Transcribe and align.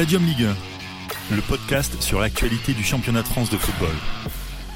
Stadium 0.00 0.22
Ligue 0.22 0.46
1, 1.30 1.36
le 1.36 1.42
podcast 1.46 2.00
sur 2.00 2.20
l'actualité 2.20 2.72
du 2.72 2.82
championnat 2.82 3.20
de 3.20 3.26
France 3.26 3.50
de 3.50 3.58
football. 3.58 3.94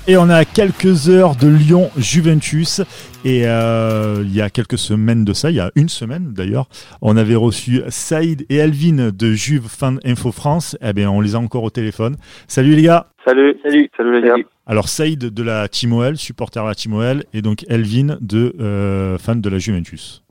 Et 0.06 0.18
on 0.18 0.28
à 0.28 0.44
quelques 0.44 1.08
heures 1.08 1.34
de 1.34 1.48
Lyon 1.48 1.88
Juventus. 1.96 2.82
Et 3.24 3.44
euh, 3.46 4.22
il 4.22 4.34
y 4.34 4.42
a 4.42 4.50
quelques 4.50 4.76
semaines 4.76 5.24
de 5.24 5.32
ça, 5.32 5.50
il 5.50 5.56
y 5.56 5.60
a 5.60 5.70
une 5.76 5.88
semaine 5.88 6.34
d'ailleurs, 6.34 6.66
on 7.00 7.16
avait 7.16 7.36
reçu 7.36 7.80
Saïd 7.88 8.44
et 8.50 8.56
Elvin 8.56 9.12
de 9.14 9.32
Juve 9.32 9.66
Fan 9.66 9.98
Info 10.04 10.30
France. 10.30 10.76
Eh 10.82 10.92
bien, 10.92 11.10
on 11.10 11.22
les 11.22 11.34
a 11.34 11.38
encore 11.38 11.62
au 11.62 11.70
téléphone. 11.70 12.16
Salut 12.46 12.74
les 12.74 12.82
gars. 12.82 13.06
Salut, 13.26 13.56
salut, 13.62 13.88
salut 13.96 14.20
les 14.20 14.28
gars. 14.28 14.34
Alors 14.66 14.88
Saïd 14.88 15.20
de 15.20 15.42
la 15.42 15.68
Team 15.68 15.94
OL, 15.94 16.18
supporter 16.18 16.62
de 16.62 16.68
la 16.68 16.74
Team 16.74 16.92
OL, 16.92 17.24
et 17.32 17.40
donc 17.40 17.64
Elvin 17.70 18.18
de 18.20 18.54
euh, 18.60 19.16
fan 19.16 19.40
de 19.40 19.48
la 19.48 19.56
Juventus. 19.56 20.23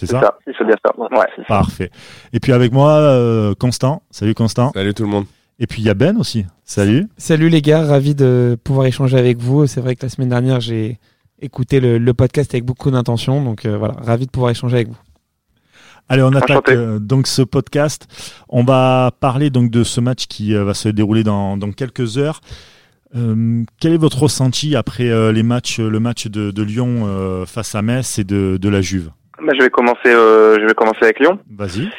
C'est 0.00 0.06
ça, 0.06 0.20
ça 0.20 0.38
C'est 0.46 0.64
bien 0.64 0.76
ça. 0.84 0.92
Ouais. 0.98 1.44
Parfait. 1.46 1.90
Et 2.32 2.40
puis 2.40 2.52
avec 2.52 2.72
moi, 2.72 2.92
euh, 2.92 3.54
Constant. 3.54 4.02
Salut 4.10 4.34
Constant. 4.34 4.70
Salut 4.74 4.94
tout 4.94 5.02
le 5.02 5.10
monde. 5.10 5.26
Et 5.58 5.66
puis 5.66 5.82
il 5.82 5.84
y 5.84 5.90
a 5.90 5.94
Ben 5.94 6.16
aussi. 6.16 6.46
Salut. 6.64 7.06
Salut 7.18 7.50
les 7.50 7.60
gars, 7.60 7.84
ravi 7.84 8.14
de 8.14 8.56
pouvoir 8.64 8.86
échanger 8.86 9.18
avec 9.18 9.38
vous. 9.38 9.66
C'est 9.66 9.80
vrai 9.82 9.94
que 9.96 10.06
la 10.06 10.08
semaine 10.08 10.30
dernière, 10.30 10.60
j'ai 10.60 10.98
écouté 11.42 11.80
le, 11.80 11.98
le 11.98 12.14
podcast 12.14 12.54
avec 12.54 12.64
beaucoup 12.64 12.90
d'intention. 12.90 13.44
Donc 13.44 13.66
euh, 13.66 13.76
voilà, 13.76 13.94
ravi 14.02 14.24
de 14.24 14.30
pouvoir 14.30 14.50
échanger 14.52 14.76
avec 14.76 14.88
vous. 14.88 14.98
Allez, 16.08 16.22
on 16.22 16.32
attaque 16.34 16.70
euh, 16.70 16.98
donc 16.98 17.26
ce 17.26 17.42
podcast. 17.42 18.08
On 18.48 18.64
va 18.64 19.12
parler 19.20 19.50
donc 19.50 19.70
de 19.70 19.84
ce 19.84 20.00
match 20.00 20.26
qui 20.26 20.54
euh, 20.54 20.64
va 20.64 20.74
se 20.74 20.88
dérouler 20.88 21.24
dans, 21.24 21.56
dans 21.56 21.70
quelques 21.72 22.16
heures. 22.16 22.40
Euh, 23.14 23.64
quel 23.80 23.92
est 23.92 23.98
votre 23.98 24.20
ressenti 24.22 24.76
après 24.76 25.10
euh, 25.10 25.30
les 25.30 25.42
matchs, 25.42 25.78
le 25.78 26.00
match 26.00 26.26
de, 26.26 26.52
de 26.52 26.62
Lyon 26.62 27.02
euh, 27.04 27.44
face 27.44 27.74
à 27.74 27.82
Metz 27.82 28.18
et 28.18 28.24
de, 28.24 28.56
de 28.56 28.68
la 28.68 28.80
Juve? 28.80 29.10
Bah, 29.42 29.52
je 29.58 29.62
vais 29.62 29.70
commencer. 29.70 29.98
euh, 30.06 30.58
je 30.60 30.66
vais 30.66 30.74
commencer 30.74 31.02
avec 31.02 31.20
Lyon. 31.20 31.38
Vas-y. 31.56 31.88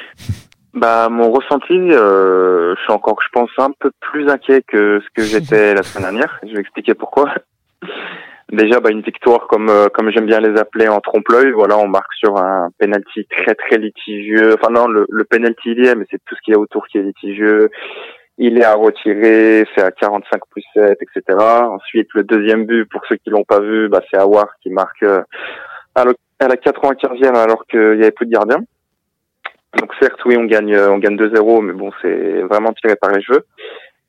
Bah, 0.73 1.09
mon 1.09 1.31
ressenti, 1.31 1.73
euh, 1.73 2.73
je 2.77 2.81
suis 2.83 2.93
encore, 2.93 3.17
je 3.21 3.27
pense, 3.33 3.49
un 3.57 3.71
peu 3.77 3.91
plus 3.99 4.29
inquiet 4.29 4.61
que 4.65 5.01
ce 5.01 5.07
que 5.13 5.21
j'étais 5.21 5.73
la 5.75 5.83
semaine 5.83 6.11
dernière. 6.13 6.39
Je 6.47 6.53
vais 6.53 6.61
expliquer 6.61 6.93
pourquoi. 6.93 7.33
Déjà, 8.53 8.79
bah, 8.79 8.89
une 8.89 9.01
victoire 9.01 9.47
comme 9.47 9.67
euh, 9.69 9.87
comme 9.93 10.09
j'aime 10.11 10.27
bien 10.27 10.39
les 10.39 10.57
appeler 10.57 10.87
en 10.87 11.01
trompe-l'œil. 11.01 11.51
Voilà, 11.51 11.77
on 11.77 11.89
marque 11.89 12.13
sur 12.13 12.37
un 12.37 12.69
penalty 12.79 13.25
très 13.25 13.53
très 13.55 13.77
litigieux. 13.79 14.55
Enfin 14.57 14.71
non, 14.71 14.87
le, 14.87 15.05
le 15.09 15.23
penalty 15.25 15.71
il 15.71 15.83
y 15.85 15.87
est, 15.89 15.95
mais 15.95 16.05
c'est 16.09 16.21
tout 16.25 16.35
ce 16.35 16.41
qu'il 16.41 16.53
y 16.53 16.55
a 16.55 16.59
autour 16.59 16.87
qui 16.87 16.97
est 16.99 17.03
litigieux. 17.03 17.69
Il 18.37 18.57
est 18.57 18.63
à 18.63 18.75
retirer, 18.75 19.65
c'est 19.75 19.83
à 19.83 19.91
45 19.91 20.41
plus 20.49 20.63
7, 20.73 20.97
etc. 21.01 21.37
Ensuite, 21.37 22.07
le 22.13 22.23
deuxième 22.23 22.65
but, 22.65 22.85
pour 22.85 23.01
ceux 23.09 23.17
qui 23.17 23.29
l'ont 23.29 23.43
pas 23.43 23.59
vu, 23.59 23.89
bah, 23.89 24.01
c'est 24.09 24.17
Awar 24.17 24.47
qui 24.63 24.69
marque 24.69 25.03
euh, 25.03 25.21
à, 25.95 26.05
à 26.41 26.47
la 26.47 26.55
95e 26.55 27.35
alors 27.35 27.65
qu'il 27.67 27.79
y 27.79 28.01
avait 28.01 28.11
plus 28.11 28.25
de 28.25 28.31
gardien. 28.31 28.57
Donc 29.77 29.91
certes, 29.99 30.19
oui, 30.25 30.35
on 30.37 30.45
gagne, 30.45 30.73
euh, 30.73 30.91
on 30.91 30.97
gagne 30.97 31.15
2-0, 31.15 31.61
mais 31.61 31.73
bon, 31.73 31.91
c'est 32.01 32.41
vraiment 32.41 32.73
tiré 32.73 32.95
par 32.95 33.11
les 33.11 33.21
cheveux. 33.21 33.45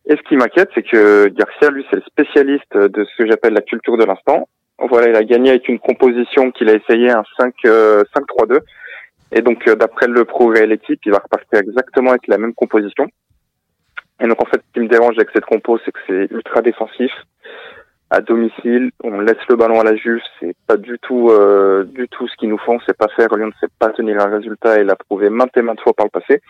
Et 0.07 0.17
ce 0.17 0.23
qui 0.23 0.37
m'inquiète, 0.37 0.71
c'est 0.75 0.83
que 0.83 1.29
Garcia, 1.29 1.71
lui, 1.71 1.87
c'est 1.91 1.97
le 1.97 2.03
spécialiste 2.03 2.77
de 2.77 3.05
ce 3.05 3.17
que 3.17 3.29
j'appelle 3.29 3.53
la 3.53 3.61
culture 3.61 3.97
de 3.97 4.05
l'instant. 4.05 4.49
Voilà, 4.79 5.09
il 5.11 5.17
a 5.17 5.23
gagné 5.23 5.51
avec 5.51 5.69
une 5.69 5.79
composition 5.79 6.51
qu'il 6.51 6.69
a 6.69 6.75
essayé 6.75 7.11
un 7.11 7.23
5, 7.39 7.55
euh, 7.67 8.03
5-3-2. 8.17 8.61
Et 9.31 9.43
donc, 9.43 9.67
euh, 9.69 9.77
d'après 9.77 10.09
le 10.09 10.25
progrès 10.25 10.65
et 10.65 10.67
l'équipe, 10.67 11.01
il 11.07 11.13
va 11.13 11.19
repartir 11.19 11.61
exactement 11.61 12.11
avec 12.11 12.27
la 12.27 12.39
même 12.39 12.55
composition. 12.55 13.07
Et 14.21 14.27
donc, 14.27 14.43
en 14.43 14.47
fait, 14.47 14.61
ce 14.67 14.73
qui 14.75 14.81
me 14.81 14.89
dérange 14.89 15.15
avec 15.17 15.31
cette 15.33 15.45
compo, 15.45 15.79
c'est 15.85 15.93
que 15.93 16.01
c'est 16.09 16.35
ultra 16.35 16.63
défensif. 16.63 17.13
À 18.15 18.21
domicile, 18.21 18.91
on 19.03 19.21
laisse 19.21 19.39
le 19.49 19.57
ballon 19.57 19.81
à 19.81 19.85
la 19.85 19.97
Juve, 19.97 20.21
c'est 20.39 20.55
pas 20.67 20.77
du 20.77 20.99
tout, 20.99 21.31
euh, 21.31 21.85
du 21.85 22.09
tout 22.09 22.29
ce 22.29 22.37
qu'ils 22.37 22.51
nous 22.51 22.59
font, 22.59 22.79
c'est 22.85 22.97
pas 22.97 23.09
faire. 23.17 23.35
Lyon 23.35 23.47
ne 23.47 23.53
sait 23.59 23.73
pas 23.79 23.89
tenir 23.89 24.21
un 24.21 24.29
résultat 24.29 24.79
et 24.81 24.85
l'a 24.85 24.97
prouvé 24.97 25.31
maintes 25.31 25.57
et 25.57 25.63
maintes 25.63 25.81
fois 25.81 25.95
par 25.95 26.05
le 26.07 26.11
passé. 26.11 26.43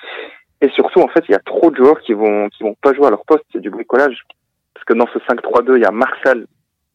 Et 0.60 0.68
surtout, 0.70 1.00
en 1.00 1.06
fait, 1.06 1.22
il 1.28 1.32
y 1.32 1.36
a 1.36 1.38
trop 1.38 1.70
de 1.70 1.76
joueurs 1.76 2.00
qui 2.00 2.14
vont, 2.14 2.48
qui 2.48 2.64
vont 2.64 2.74
pas 2.82 2.92
jouer 2.94 3.06
à 3.06 3.10
leur 3.10 3.24
poste. 3.24 3.44
C'est 3.52 3.60
du 3.60 3.70
bricolage. 3.70 4.22
Parce 4.74 4.84
que 4.86 4.94
dans 4.94 5.06
ce 5.12 5.18
5-3-2, 5.20 5.76
il 5.76 5.82
y 5.82 5.84
a 5.84 5.92
Marshall 5.92 6.46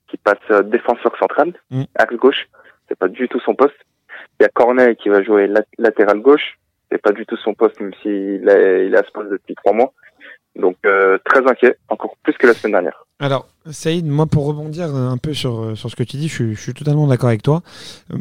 qui 0.09 0.17
passe 0.17 0.61
défenseur 0.65 1.17
central, 1.17 1.53
Mm. 1.71 1.83
axe 1.95 2.15
gauche. 2.15 2.47
C'est 2.89 2.99
pas 2.99 3.07
du 3.07 3.29
tout 3.29 3.39
son 3.39 3.55
poste. 3.55 3.75
Il 4.39 4.43
y 4.43 4.45
a 4.45 4.49
Cornet 4.49 4.95
qui 4.97 5.07
va 5.07 5.21
jouer 5.23 5.47
lat- 5.47 5.63
latéral 5.77 6.19
gauche. 6.19 6.57
C'est 6.91 7.01
pas 7.01 7.11
du 7.13 7.25
tout 7.25 7.37
son 7.37 7.53
poste, 7.53 7.79
même 7.79 7.93
s'il 8.01 8.47
est, 8.49 8.85
il 8.87 8.93
est 8.93 8.97
à 8.97 9.03
ce 9.03 9.11
poste 9.11 9.29
depuis 9.31 9.55
trois 9.55 9.73
mois. 9.73 9.93
Donc, 10.59 10.75
euh, 10.85 11.17
très 11.25 11.39
inquiet, 11.47 11.77
encore 11.89 12.15
plus 12.23 12.33
que 12.33 12.47
la 12.47 12.53
semaine 12.53 12.73
dernière. 12.73 13.05
Alors, 13.19 13.47
Saïd, 13.69 14.05
moi 14.05 14.25
pour 14.25 14.45
rebondir 14.45 14.95
euh, 14.95 15.09
un 15.09 15.17
peu 15.17 15.33
sur, 15.33 15.59
euh, 15.59 15.75
sur 15.75 15.89
ce 15.89 15.95
que 15.95 16.03
tu 16.03 16.17
dis, 16.17 16.27
je, 16.27 16.53
suis- 16.53 16.73
totalement 16.73 17.07
d'accord 17.07 17.29
avec 17.29 17.41
toi. 17.43 17.61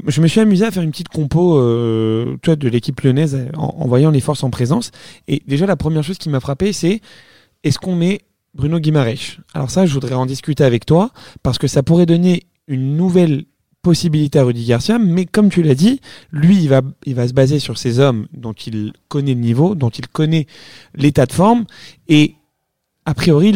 Je 0.07 0.21
me 0.21 0.27
suis 0.27 0.41
amusé 0.41 0.65
à 0.65 0.71
faire 0.71 0.83
une 0.83 0.91
petite 0.91 1.09
compo 1.09 1.55
toi, 2.43 2.57
de 2.57 2.69
l'équipe 2.69 3.01
lyonnaise 3.01 3.49
en, 3.57 3.75
en 3.79 3.87
voyant 3.87 4.11
les 4.11 4.21
forces 4.21 4.43
en 4.45 4.51
présence. 4.51 4.91
Et 5.29 5.43
déjà, 5.47 5.67
la 5.67 5.77
première 5.77 6.03
chose 6.03 6.19
qui 6.19 6.29
m'a 6.29 6.41
frappé, 6.41 6.73
c'est 6.73 7.01
est-ce 7.65 7.79
qu'on 7.79 7.95
met 7.97 8.21
Bruno 8.55 8.79
Guimaraes? 8.79 9.39
Alors 9.55 9.71
ça, 9.71 9.87
je 9.87 9.93
voudrais 9.93 10.15
en 10.15 10.27
discuter 10.27 10.65
avec 10.65 10.87
toi 10.87 11.11
parce 11.43 11.59
que 11.59 11.67
ça 11.67 11.83
pourrait 11.83 12.07
donner 12.07 12.45
une 12.69 12.97
nouvelle 12.97 13.45
possibilité 13.87 14.41
à 14.41 14.43
Rudy 14.43 14.65
Garcia, 14.65 14.99
mais 14.99 15.27
comme 15.27 15.49
tu 15.49 15.63
l'as 15.63 15.77
dit, 15.77 16.01
lui, 16.33 16.57
il 16.57 16.69
va, 16.69 16.83
il 17.05 17.15
va 17.15 17.29
se 17.29 17.33
baser 17.33 17.61
sur 17.61 17.79
ces 17.79 18.01
hommes 18.01 18.27
dont 18.33 18.53
il 18.53 18.93
connaît 19.07 19.35
le 19.35 19.41
niveau, 19.41 19.77
dont 19.77 19.91
il 19.91 20.09
connaît 20.09 20.49
l'état 20.97 21.25
de 21.25 21.33
forme, 21.33 21.67
et 22.09 22.35
a 23.05 23.15
priori, 23.15 23.53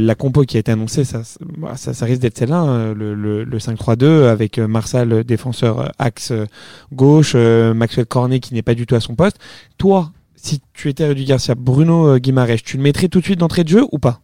la 0.00 0.14
compo 0.14 0.44
qui 0.44 0.56
a 0.56 0.60
été 0.60 0.72
annoncée, 0.72 1.04
ça, 1.04 1.24
ça, 1.24 1.92
ça 1.92 2.06
risque 2.06 2.22
d'être 2.22 2.38
celle-là, 2.38 2.60
hein, 2.60 2.94
le, 2.94 3.12
le, 3.14 3.44
le 3.44 3.58
5-3-2 3.58 4.28
avec 4.28 4.56
euh, 4.56 4.66
Marsal, 4.66 5.24
défenseur 5.24 5.80
euh, 5.80 5.88
axe 5.98 6.30
euh, 6.30 6.46
gauche, 6.90 7.34
Maxwell 7.34 8.06
Cornet 8.06 8.40
qui 8.40 8.54
n'est 8.54 8.62
pas 8.62 8.74
du 8.74 8.86
tout 8.86 8.94
à 8.94 9.00
son 9.00 9.14
poste. 9.14 9.36
Toi, 9.76 10.10
si 10.36 10.62
tu 10.72 10.88
étais 10.88 11.06
Rudy 11.06 11.26
Garcia, 11.26 11.54
Bruno 11.54 12.18
Guimaraes, 12.18 12.64
tu 12.64 12.78
le 12.78 12.82
mettrais 12.82 13.08
tout 13.08 13.20
de 13.20 13.26
suite 13.26 13.40
d'entrée 13.40 13.64
de 13.64 13.68
jeu 13.68 13.84
ou 13.92 13.98
pas? 13.98 14.22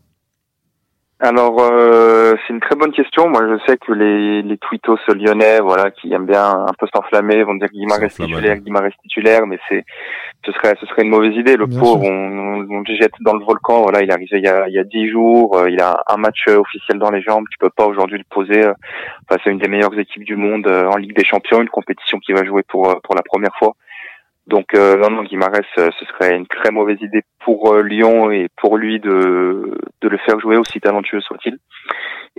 Alors, 1.18 1.60
euh, 1.60 2.34
c'est 2.46 2.52
une 2.52 2.60
très 2.60 2.76
bonne 2.76 2.92
question. 2.92 3.28
Moi, 3.30 3.40
je 3.48 3.56
sais 3.66 3.78
que 3.78 3.90
les, 3.92 4.42
les 4.42 4.58
tweetos 4.58 4.98
lyonnais, 5.08 5.60
voilà, 5.60 5.90
qui 5.90 6.12
aiment 6.12 6.26
bien 6.26 6.44
un 6.44 6.72
peu 6.78 6.86
s'enflammer, 6.94 7.42
vont 7.42 7.54
dire 7.54 7.68
Guimaraes 7.68 8.10
S'enflammer. 8.10 8.32
titulaire, 8.34 8.56
Guimaraes 8.58 8.90
titulaire, 9.00 9.46
mais 9.46 9.58
c'est, 9.66 9.82
ce 10.44 10.52
serait, 10.52 10.74
ce 10.78 10.84
serait 10.84 11.04
une 11.04 11.08
mauvaise 11.08 11.34
idée. 11.34 11.56
Le 11.56 11.64
Bien 11.64 11.80
pauvre, 11.80 12.04
on, 12.04 12.66
on 12.70 12.80
le 12.86 12.94
jette 12.94 13.14
dans 13.22 13.32
le 13.32 13.42
volcan. 13.42 13.80
Voilà, 13.80 14.02
il 14.02 14.10
est 14.10 14.12
arrivé 14.12 14.36
il 14.38 14.44
y 14.44 14.48
a, 14.48 14.68
il 14.68 14.74
y 14.74 14.78
a 14.78 14.84
dix 14.84 15.08
jours. 15.08 15.56
euh, 15.56 15.70
il 15.70 15.80
a 15.80 16.02
un 16.06 16.18
match 16.18 16.44
euh, 16.48 16.58
officiel 16.58 16.98
dans 16.98 17.10
les 17.10 17.22
jambes. 17.22 17.46
Tu 17.50 17.56
peux 17.58 17.70
pas 17.70 17.86
aujourd'hui 17.86 18.18
le 18.18 18.24
poser 18.28 18.66
euh, 18.66 18.74
face 19.26 19.40
à 19.46 19.50
une 19.50 19.58
des 19.58 19.68
meilleures 19.68 19.98
équipes 19.98 20.24
du 20.24 20.36
monde 20.36 20.66
euh, 20.66 20.86
en 20.86 20.96
Ligue 20.96 21.16
des 21.16 21.24
Champions, 21.24 21.62
une 21.62 21.70
compétition 21.70 22.18
qui 22.18 22.34
va 22.34 22.44
jouer 22.44 22.62
pour 22.68 22.90
euh, 22.90 22.94
pour 23.02 23.14
la 23.14 23.22
première 23.22 23.56
fois. 23.58 23.72
Donc 24.46 24.66
euh, 24.74 24.96
non, 24.96 25.10
non, 25.10 25.22
Guimaraes, 25.24 25.60
euh, 25.78 25.90
ce 25.98 26.04
serait 26.06 26.36
une 26.36 26.46
très 26.46 26.70
mauvaise 26.70 26.98
idée 27.00 27.22
pour 27.44 27.72
euh, 27.72 27.82
Lyon 27.82 28.30
et 28.30 28.48
pour 28.56 28.76
lui 28.76 29.00
de, 29.00 29.76
de 30.00 30.08
le 30.08 30.18
faire 30.18 30.38
jouer 30.38 30.56
aussi 30.56 30.80
talentueux 30.80 31.20
soit-il. 31.20 31.58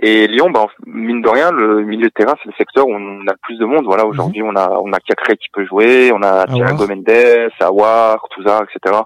Et 0.00 0.26
Lyon, 0.26 0.50
bah, 0.50 0.66
mine 0.86 1.20
de 1.20 1.28
rien, 1.28 1.50
le 1.50 1.82
milieu 1.84 2.06
de 2.06 2.12
terrain, 2.14 2.34
c'est 2.42 2.48
le 2.48 2.54
secteur 2.56 2.86
où 2.86 2.92
on 2.92 3.26
a 3.26 3.32
le 3.32 3.38
plus 3.42 3.58
de 3.58 3.64
monde. 3.66 3.84
Voilà, 3.84 4.06
aujourd'hui, 4.06 4.42
on 4.42 4.54
a 4.56 4.70
on 4.82 4.92
a 4.92 5.00
Cacré 5.00 5.36
qui 5.36 5.48
peut 5.52 5.66
jouer, 5.66 6.10
on 6.14 6.22
a 6.22 6.46
Thiago 6.46 6.86
Mendes, 6.86 7.50
Awar, 7.60 8.24
Touzard, 8.30 8.62
etc. 8.62 9.00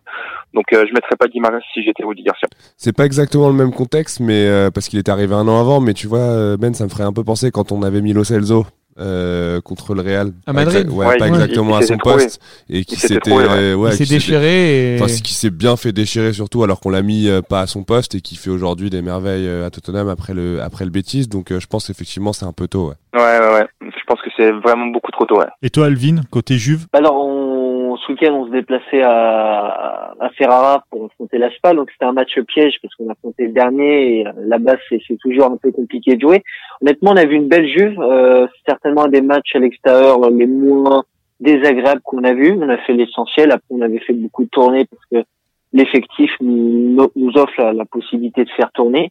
Donc 0.55 0.67
euh, 0.73 0.85
je 0.87 0.93
mettrais 0.93 1.17
pas 1.19 1.27
Guimaraes 1.27 1.61
si 1.73 1.83
j'étais 1.83 2.05
Rudy 2.05 2.23
Garcia. 2.23 2.47
C'est 2.77 2.97
pas 2.97 3.07
exactement 3.07 3.49
le 3.49 3.55
même 3.55 3.73
contexte, 3.73 4.21
mais 4.21 4.47
euh, 4.47 4.71
parce 4.71 4.89
qu'il 4.89 5.01
est 5.01 5.09
arrivé 5.09 5.35
un 5.35 5.49
an 5.49 5.59
avant, 5.59 5.81
mais 5.81 5.95
tu 5.95 6.07
vois, 6.07 6.57
Ben, 6.57 6.73
ça 6.73 6.85
me 6.85 6.89
ferait 6.89 7.05
un 7.05 7.13
peu 7.13 7.25
penser 7.25 7.51
quand 7.51 7.73
on 7.73 7.83
avait 7.83 8.01
Milo 8.01 8.23
Celso 8.23 8.67
euh, 8.99 9.61
contre 9.61 9.95
le 9.95 10.03
Real. 10.03 10.33
À 10.47 10.53
Madrid. 10.53 10.89
ouais, 10.91 11.07
Ouais, 11.07 11.17
pas 11.19 11.29
exactement 11.29 11.79
il 11.79 11.83
à 11.83 11.87
son 11.87 11.97
trouvé. 11.97 12.15
poste 12.17 12.41
et 12.69 12.85
qui 12.85 12.97
s'était 12.97 13.33
ouais. 13.33 13.45
euh, 13.49 13.91
qui 13.97 14.05
déchiré 14.05 14.95
et... 14.95 14.97
Enfin, 14.97 15.09
ce 15.09 15.23
qui 15.23 15.35
s'est 15.35 15.51
bien 15.51 15.77
fait 15.77 15.93
déchirer 15.93 16.33
surtout 16.33 16.63
alors 16.63 16.81
qu'on 16.81 16.91
l'a 16.91 17.03
mis 17.03 17.29
euh, 17.29 17.41
pas 17.43 17.61
à 17.61 17.67
son 17.67 17.85
poste 17.85 18.15
et 18.15 18.21
qui 18.21 18.37
fait 18.37 18.51
aujourd'hui 18.51 18.91
des 18.91 19.03
merveilles 19.03 19.47
euh, 19.47 19.67
à 19.67 19.71
Tottenham 19.71 20.09
après 20.09 20.35
le 20.35 20.61
après 20.63 20.85
le 20.85 20.91
Betis 20.91 21.27
donc 21.27 21.51
euh, 21.53 21.61
je 21.61 21.67
pense 21.67 21.91
effectivement 21.91 22.33
c'est 22.33 22.45
un 22.47 22.53
peu 22.53 22.69
tôt 22.69 22.89
ouais. 22.89 22.95
Ouais, 23.15 23.39
ouais, 23.41 23.53
ouais. 23.55 23.67
Je 23.83 24.05
pense 24.07 24.21
que 24.23 24.31
c'est 24.37 24.51
vraiment 24.53 24.87
beaucoup 24.87 25.11
trop 25.11 25.27
tôt. 25.27 25.39
Ouais. 25.39 25.47
Et 25.63 25.69
toi, 25.69 25.89
Elvin, 25.89 26.23
côté 26.31 26.57
Juve? 26.57 26.87
Alors, 26.95 27.15
on, 27.15 27.95
ce 27.99 28.11
week-end, 28.11 28.33
on 28.33 28.47
se 28.47 28.51
déplaçait 28.53 29.03
à, 29.03 30.15
à 30.19 30.31
Ferrara 30.39 30.85
affronter 31.33 31.39
la 31.39 31.51
Spal, 31.57 31.77
donc 31.77 31.91
c'était 31.91 32.05
un 32.05 32.13
match 32.13 32.39
piège 32.41 32.79
parce 32.83 32.95
qu'on 32.95 33.09
affrontait 33.09 33.47
le 33.47 33.53
dernier 33.53 34.19
et 34.19 34.27
euh, 34.27 34.33
là-bas, 34.47 34.77
c'est 34.89 35.19
toujours 35.21 35.47
un 35.47 35.57
peu 35.57 35.71
compliqué 35.73 36.17
de 36.17 36.21
jouer. 36.21 36.43
Honnêtement, 36.81 37.13
on 37.13 37.17
a 37.17 37.25
vu 37.25 37.37
une 37.37 37.49
belle 37.49 37.67
Juve, 37.67 37.99
euh, 38.01 38.47
certainement 38.67 39.05
un 39.05 39.09
des 39.09 39.23
matchs 39.23 39.55
à 39.55 39.59
l'extérieur 39.59 40.31
les 40.31 40.47
moins 40.47 41.05
désagréables 41.41 42.03
qu'on 42.03 42.25
a 42.25 42.33
vu. 42.33 42.53
On 42.53 42.69
a 42.69 42.79
fait 42.79 42.93
l'essentiel, 42.93 43.53
après 43.53 43.67
on 43.71 43.81
avait 43.81 44.01
fait 44.01 44.13
beaucoup 44.13 44.45
de 44.45 44.51
tournées 44.51 44.87
parce 44.87 45.05
que 45.11 45.29
l'effectif 45.73 46.31
nous, 46.41 47.11
offre 47.35 47.73
la, 47.73 47.85
possibilité 47.85 48.45
de 48.45 48.51
faire 48.51 48.71
tourner. 48.73 49.11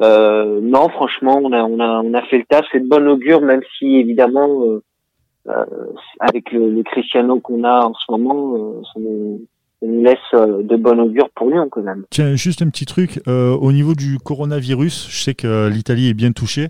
Euh, 0.00 0.60
non, 0.62 0.88
franchement, 0.90 1.40
on 1.42 1.52
a, 1.52 1.62
on 1.64 1.80
a, 1.80 2.02
on 2.02 2.14
a 2.14 2.22
fait 2.22 2.38
le 2.38 2.44
taf. 2.44 2.64
C'est 2.70 2.80
de 2.80 2.88
bonne 2.88 3.08
augure, 3.08 3.40
même 3.40 3.62
si 3.78 3.96
évidemment, 3.96 4.62
euh, 4.64 4.82
euh, 5.48 5.64
avec 6.20 6.52
le, 6.52 6.70
le 6.70 6.82
Cristiano 6.84 7.40
qu'on 7.40 7.64
a 7.64 7.86
en 7.86 7.94
ce 7.94 8.12
moment, 8.12 8.82
euh, 8.96 9.38
nous, 9.82 10.02
laisse 10.02 10.18
euh, 10.34 10.62
de 10.62 10.76
bon 10.76 10.98
augure 11.00 11.28
pour 11.34 11.48
Lyon 11.50 11.68
quand 11.70 11.82
même. 11.82 12.04
Tiens, 12.10 12.34
juste 12.34 12.62
un 12.62 12.68
petit 12.68 12.86
truc. 12.86 13.20
Euh, 13.28 13.50
au 13.54 13.72
niveau 13.72 13.94
du 13.94 14.18
coronavirus, 14.18 15.08
je 15.10 15.18
sais 15.18 15.34
que 15.34 15.68
l'Italie 15.68 16.08
est 16.08 16.14
bien 16.14 16.32
touchée. 16.32 16.68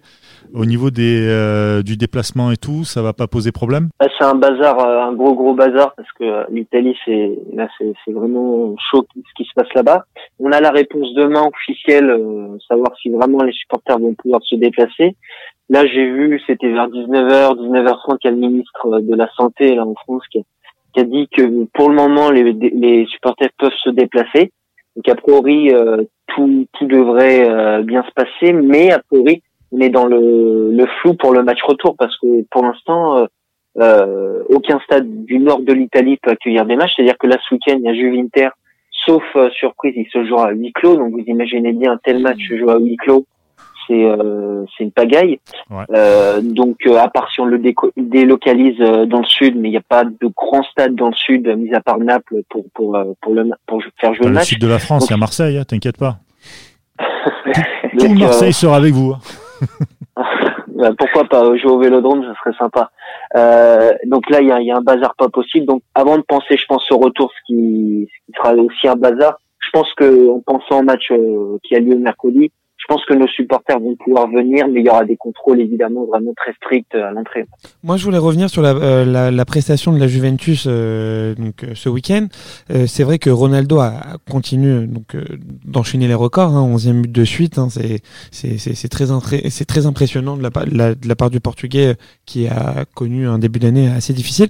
Au 0.55 0.65
niveau 0.65 0.91
des, 0.91 1.27
euh, 1.29 1.83
du 1.83 1.97
déplacement 1.97 2.51
et 2.51 2.57
tout, 2.57 2.85
ça 2.85 3.03
va 3.03 3.13
pas 3.13 3.27
poser 3.27 3.53
problème? 3.53 3.89
Là, 4.01 4.09
c'est 4.19 4.25
un 4.25 4.35
bazar, 4.35 4.79
euh, 4.81 5.03
un 5.03 5.13
gros 5.13 5.35
gros 5.35 5.55
bazar 5.55 5.95
parce 5.95 6.11
que 6.13 6.25
euh, 6.25 6.45
l'Italie, 6.51 6.97
c'est 7.05 7.39
là, 7.53 7.69
c'est 7.79 7.93
c'est 8.05 8.13
vraiment 8.13 8.75
chaud 8.91 9.07
ce 9.15 9.35
qui 9.37 9.45
se 9.45 9.53
passe 9.55 9.73
là-bas. 9.75 10.05
On 10.39 10.53
a 10.53 10.61
la 10.61 10.71
réponse 10.71 11.13
demain 11.15 11.43
officielle, 11.43 12.11
euh, 12.11 12.57
savoir 12.67 12.97
si 13.01 13.11
vraiment 13.11 13.43
les 13.43 13.53
supporters 13.53 13.99
vont 13.99 14.15
pouvoir 14.15 14.41
se 14.45 14.57
déplacer. 14.57 15.17
Là, 15.71 15.85
j'ai 15.87 16.11
vu, 16.11 16.41
c'était 16.47 16.73
vers 16.73 16.89
19h, 16.89 17.57
19h30, 17.57 18.19
qu'il 18.19 18.31
y 18.31 18.33
a 18.33 18.37
le 18.37 18.41
ministre 18.41 19.01
de 19.01 19.15
la 19.15 19.29
Santé 19.37 19.75
là 19.75 19.85
en 19.85 19.95
France 19.95 20.23
qui 20.31 20.39
a, 20.39 20.43
qui 20.99 21.05
a 21.05 21.05
dit 21.05 21.29
que 21.29 21.65
pour 21.75 21.91
le 21.91 21.95
moment, 21.95 22.31
les, 22.31 23.07
supporters 23.07 23.51
peuvent 23.59 23.71
se 23.83 23.91
déplacer. 23.91 24.51
Donc 24.97 25.09
a 25.09 25.15
priori, 25.15 25.73
euh, 25.73 26.05
tout, 26.29 26.67
tout 26.73 26.87
devrait 26.87 27.49
euh, 27.49 27.83
bien 27.83 28.03
se 28.03 28.11
passer, 28.13 28.53
mais 28.53 28.91
a 28.91 28.99
priori, 28.99 29.43
on 29.71 29.81
est 29.81 29.91
dans 29.91 30.07
le, 30.07 30.71
le 30.73 30.87
flou 31.01 31.15
pour 31.15 31.33
le 31.33 31.43
match 31.43 31.63
retour 31.63 31.95
parce 31.97 32.17
que 32.19 32.43
pour 32.51 32.63
l'instant, 32.63 33.27
euh, 33.79 34.43
aucun 34.49 34.81
stade 34.81 35.25
du 35.25 35.39
nord 35.39 35.61
de 35.61 35.73
l'Italie 35.73 36.19
peut 36.23 36.31
accueillir 36.31 36.65
des 36.65 36.77
matchs. 36.77 36.95
C'est-à-dire 36.97 37.19
que 37.19 37.27
là, 37.27 37.37
ce 37.49 37.55
week-end, 37.55 37.77
il 37.79 37.85
y 37.85 37.89
a 37.89 37.95
Juve 37.95 38.19
Inter, 38.19 38.49
sauf 39.07 39.23
surprise, 39.53 39.95
il 39.97 40.09
se 40.11 40.25
joue 40.27 40.39
à 40.39 40.51
huis 40.51 40.73
clos. 40.73 40.97
Donc 40.97 41.13
vous 41.13 41.25
imaginez 41.27 41.73
bien 41.73 41.93
un 41.93 41.99
tel 41.99 42.21
match 42.21 42.39
se 42.49 42.57
joue 42.57 42.71
à 42.71 42.79
huis 42.79 42.97
clos, 42.97 43.27
c'est 43.89 44.05
euh, 44.05 44.65
c'est 44.77 44.85
une 44.85 44.93
pagaille. 44.93 45.41
Ouais. 45.71 45.85
Euh, 45.95 46.41
donc 46.41 46.77
euh, 46.87 46.97
à 46.99 47.09
part 47.09 47.29
si 47.33 47.41
on 47.41 47.47
le 47.47 47.59
délocalise 47.97 48.79
dans 48.79 49.19
le 49.21 49.25
sud, 49.27 49.57
mais 49.57 49.69
il 49.69 49.73
n'y 49.73 49.77
a 49.77 49.83
pas 49.89 50.05
de 50.05 50.29
grand 50.37 50.63
stade 50.63 50.95
dans 50.95 51.09
le 51.09 51.15
sud, 51.15 51.49
mis 51.57 51.75
à 51.75 51.81
part 51.81 51.99
Naples 51.99 52.43
pour 52.49 52.65
pour 52.75 52.97
pour 53.21 53.35
le 53.35 53.45
pour 53.67 53.83
faire 54.01 54.15
jouer 54.15 54.25
Dans 54.25 54.29
le 54.29 54.35
le 54.35 54.39
match. 54.41 54.49
sud 54.49 54.61
de 54.61 54.69
la 54.69 54.79
France, 54.79 55.07
il 55.09 55.11
y 55.11 55.15
a 55.15 55.17
Marseille, 55.17 55.59
hein, 55.59 55.65
t'inquiète 55.65 55.97
pas. 55.99 56.19
Tout 57.99 58.07
euh, 58.07 58.15
Marseille 58.15 58.53
sera 58.53 58.77
avec 58.77 58.93
vous. 58.95 59.13
hein. 59.15 59.19
Bah, 60.75 60.91
pourquoi 60.97 61.25
pas 61.25 61.43
jouer 61.57 61.73
au 61.73 61.81
Vélodrome, 61.81 62.23
ça 62.23 62.33
serait 62.39 62.57
sympa. 62.57 62.93
Euh, 63.35 63.91
donc 64.07 64.31
là, 64.31 64.41
il 64.41 64.47
y 64.47 64.53
a, 64.53 64.61
il 64.61 64.67
y 64.69 64.71
a 64.71 64.77
un 64.77 64.81
bazar 64.81 65.13
pas 65.17 65.29
possible. 65.29 65.67
Donc 65.67 65.83
avant 65.93 66.17
de 66.19 66.23
penser, 66.23 66.57
je 66.57 66.65
pense 66.67 66.89
au 66.93 66.99
retour, 66.99 67.33
ce 67.33 67.39
qui, 67.47 68.07
ce 68.09 68.27
qui 68.27 68.33
sera 68.39 68.55
aussi 68.55 68.87
un 68.87 68.95
bazar. 68.95 69.41
Je 69.59 69.71
pense 69.73 69.93
que 69.95 70.29
en 70.31 70.39
pensant 70.39 70.79
au 70.79 70.83
match 70.85 71.11
euh, 71.11 71.59
qui 71.65 71.75
a 71.75 71.81
lieu 71.81 71.97
mercredi, 71.97 72.53
pense 72.89 73.05
que 73.05 73.15
nos 73.15 73.29
supporters 73.29 73.79
vont 73.79 73.97
pouvoir 73.97 74.29
venir, 74.29 74.67
mais 74.69 74.81
il 74.81 74.87
y 74.87 74.91
aura 74.91 75.05
des 75.05 75.17
contrôles 75.17 75.61
évidemment 75.61 76.05
vraiment 76.07 76.33
très 76.37 76.53
stricts 76.55 76.95
à 76.95 77.11
l'entrée. 77.13 77.45
Moi, 77.85 77.97
je 77.99 78.05
voulais 78.05 78.19
revenir 78.19 78.49
sur 78.51 78.63
la, 78.63 78.71
euh, 78.71 79.05
la, 79.05 79.31
la 79.31 79.45
prestation 79.45 79.93
de 79.93 80.01
la 80.01 80.09
Juventus 80.09 80.65
euh, 80.67 81.35
donc 81.35 81.63
euh, 81.63 81.75
ce 81.75 81.89
week-end. 81.89 82.27
Euh, 82.71 82.87
c'est 82.87 83.05
vrai 83.05 83.19
que 83.19 83.31
Ronaldo 83.31 83.79
a 83.79 83.89
a 83.99 84.17
continué 84.31 84.87
donc 84.87 85.15
euh, 85.15 85.25
d'enchaîner 85.65 86.09
les 86.09 86.15
records, 86.15 86.55
hein, 86.55 86.67
11e 86.75 87.03
but 87.03 87.13
de 87.13 87.25
suite. 87.25 87.59
Hein, 87.59 87.69
c'est 87.71 88.01
c'est 88.31 88.89
très 88.89 89.07
c'est 89.51 89.65
très 89.65 89.87
impressionnant 89.87 90.37
de 90.37 90.43
la, 90.43 90.95
de 90.95 91.09
la 91.09 91.17
part 91.17 91.31
du 91.31 91.41
Portugais 91.41 91.89
euh, 91.89 91.95
qui 92.27 92.47
a 92.47 92.85
connu 92.95 93.27
un 93.27 93.39
début 93.39 93.59
d'année 93.59 93.89
assez 93.89 94.13
difficile. 94.13 94.49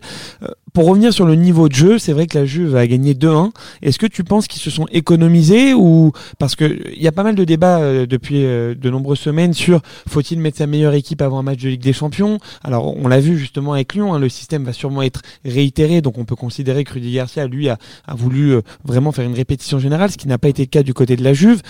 Pour 0.78 0.86
revenir 0.86 1.12
sur 1.12 1.26
le 1.26 1.34
niveau 1.34 1.68
de 1.68 1.74
jeu, 1.74 1.98
c'est 1.98 2.12
vrai 2.12 2.28
que 2.28 2.38
la 2.38 2.44
Juve 2.44 2.76
a 2.76 2.86
gagné 2.86 3.12
2-1. 3.12 3.50
Est-ce 3.82 3.98
que 3.98 4.06
tu 4.06 4.22
penses 4.22 4.46
qu'ils 4.46 4.62
se 4.62 4.70
sont 4.70 4.86
économisés 4.92 5.74
ou 5.74 6.12
parce 6.38 6.54
que 6.54 6.78
il 6.94 7.02
y 7.02 7.08
a 7.08 7.10
pas 7.10 7.24
mal 7.24 7.34
de 7.34 7.42
débats 7.42 7.80
euh, 7.80 8.06
depuis 8.06 8.44
euh, 8.44 8.76
de 8.76 8.88
nombreuses 8.88 9.18
semaines 9.18 9.54
sur 9.54 9.80
faut-il 10.08 10.38
mettre 10.38 10.58
sa 10.58 10.68
meilleure 10.68 10.94
équipe 10.94 11.20
avant 11.20 11.40
un 11.40 11.42
match 11.42 11.58
de 11.58 11.68
Ligue 11.70 11.80
des 11.80 11.92
Champions? 11.92 12.38
Alors 12.62 12.96
on 12.96 13.08
l'a 13.08 13.18
vu 13.18 13.36
justement 13.36 13.72
avec 13.72 13.92
Lyon, 13.92 14.14
hein, 14.14 14.20
le 14.20 14.28
système 14.28 14.62
va 14.62 14.72
sûrement 14.72 15.02
être 15.02 15.22
réitéré, 15.44 16.00
donc 16.00 16.16
on 16.16 16.24
peut 16.24 16.36
considérer 16.36 16.84
que 16.84 16.92
Rudy 16.92 17.12
Garcia 17.12 17.48
lui 17.48 17.68
a, 17.68 17.76
voulu 18.16 18.52
euh, 18.52 18.60
vraiment 18.84 19.10
faire 19.10 19.24
une 19.24 19.34
répétition 19.34 19.80
générale, 19.80 20.12
ce 20.12 20.16
qui 20.16 20.28
n'a 20.28 20.38
pas 20.38 20.48
été 20.48 20.62
le 20.62 20.68
cas 20.68 20.84
du 20.84 20.94
côté 20.94 21.16
de 21.16 21.24
la 21.24 21.32
Juve. 21.32 21.60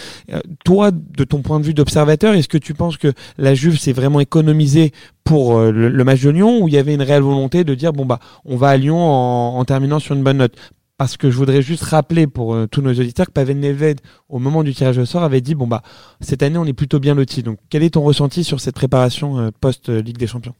Toi, 0.67 0.91
de 0.91 1.25
ton 1.25 1.41
point 1.41 1.61
de 1.61 1.65
vue 1.65 1.73
d'observateur, 1.73 2.35
est-ce 2.35 2.49
que 2.49 2.59
tu 2.59 2.75
penses 2.75 2.99
que 2.99 3.15
la 3.39 3.55
Juve 3.55 3.79
s'est 3.79 3.95
vraiment 3.95 4.21
économisée 4.21 4.93
pour 5.29 5.59
euh, 5.59 5.71
le, 5.71 6.05
match 6.05 6.23
de 6.23 6.31
Lyon 6.31 6.63
ou 6.63 6.69
il 6.69 6.75
y 6.75 6.79
avait 6.79 6.95
une 6.95 7.03
réelle 7.03 7.23
volonté 7.23 7.63
de 7.63 7.75
dire 7.75 7.93
bon 7.93 8.07
bah 8.07 8.19
on 8.47 8.57
va 8.57 8.69
à 8.69 8.77
Lyon 8.79 8.97
en, 8.97 9.63
terminant 9.67 9.99
sur 9.99 10.15
une 10.15 10.23
bonne 10.23 10.39
note 10.39 10.55
parce 10.97 11.19
que 11.19 11.31
je 11.31 11.37
voudrais 11.37 11.61
juste 11.61 11.83
rappeler 11.85 12.27
pour 12.27 12.55
euh, 12.55 12.67
tous 12.67 12.81
nos 12.81 12.93
auditeurs 12.93 13.27
que 13.27 13.33
Pavel 13.33 13.61
Nedved, 13.61 14.01
au 14.31 14.39
moment 14.39 14.63
du 14.63 14.73
tirage 14.73 14.97
au 14.97 15.05
sort, 15.05 15.23
avait 15.23 15.43
dit 15.43 15.55
bon 15.55 15.67
bah 15.67 15.83
cette 16.23 16.43
année 16.43 16.57
on 16.57 16.65
est 16.65 16.73
plutôt 16.73 16.99
bien 16.99 17.15
lotis. 17.15 17.43
Donc 17.43 17.59
quel 17.71 17.83
est 17.83 17.93
ton 17.93 18.01
ressenti 18.01 18.43
sur 18.43 18.59
cette 18.59 18.75
préparation 18.75 19.39
euh, 19.39 19.51
post 19.61 19.91
Ligue 19.91 20.17
des 20.17 20.27
Champions? 20.27 20.55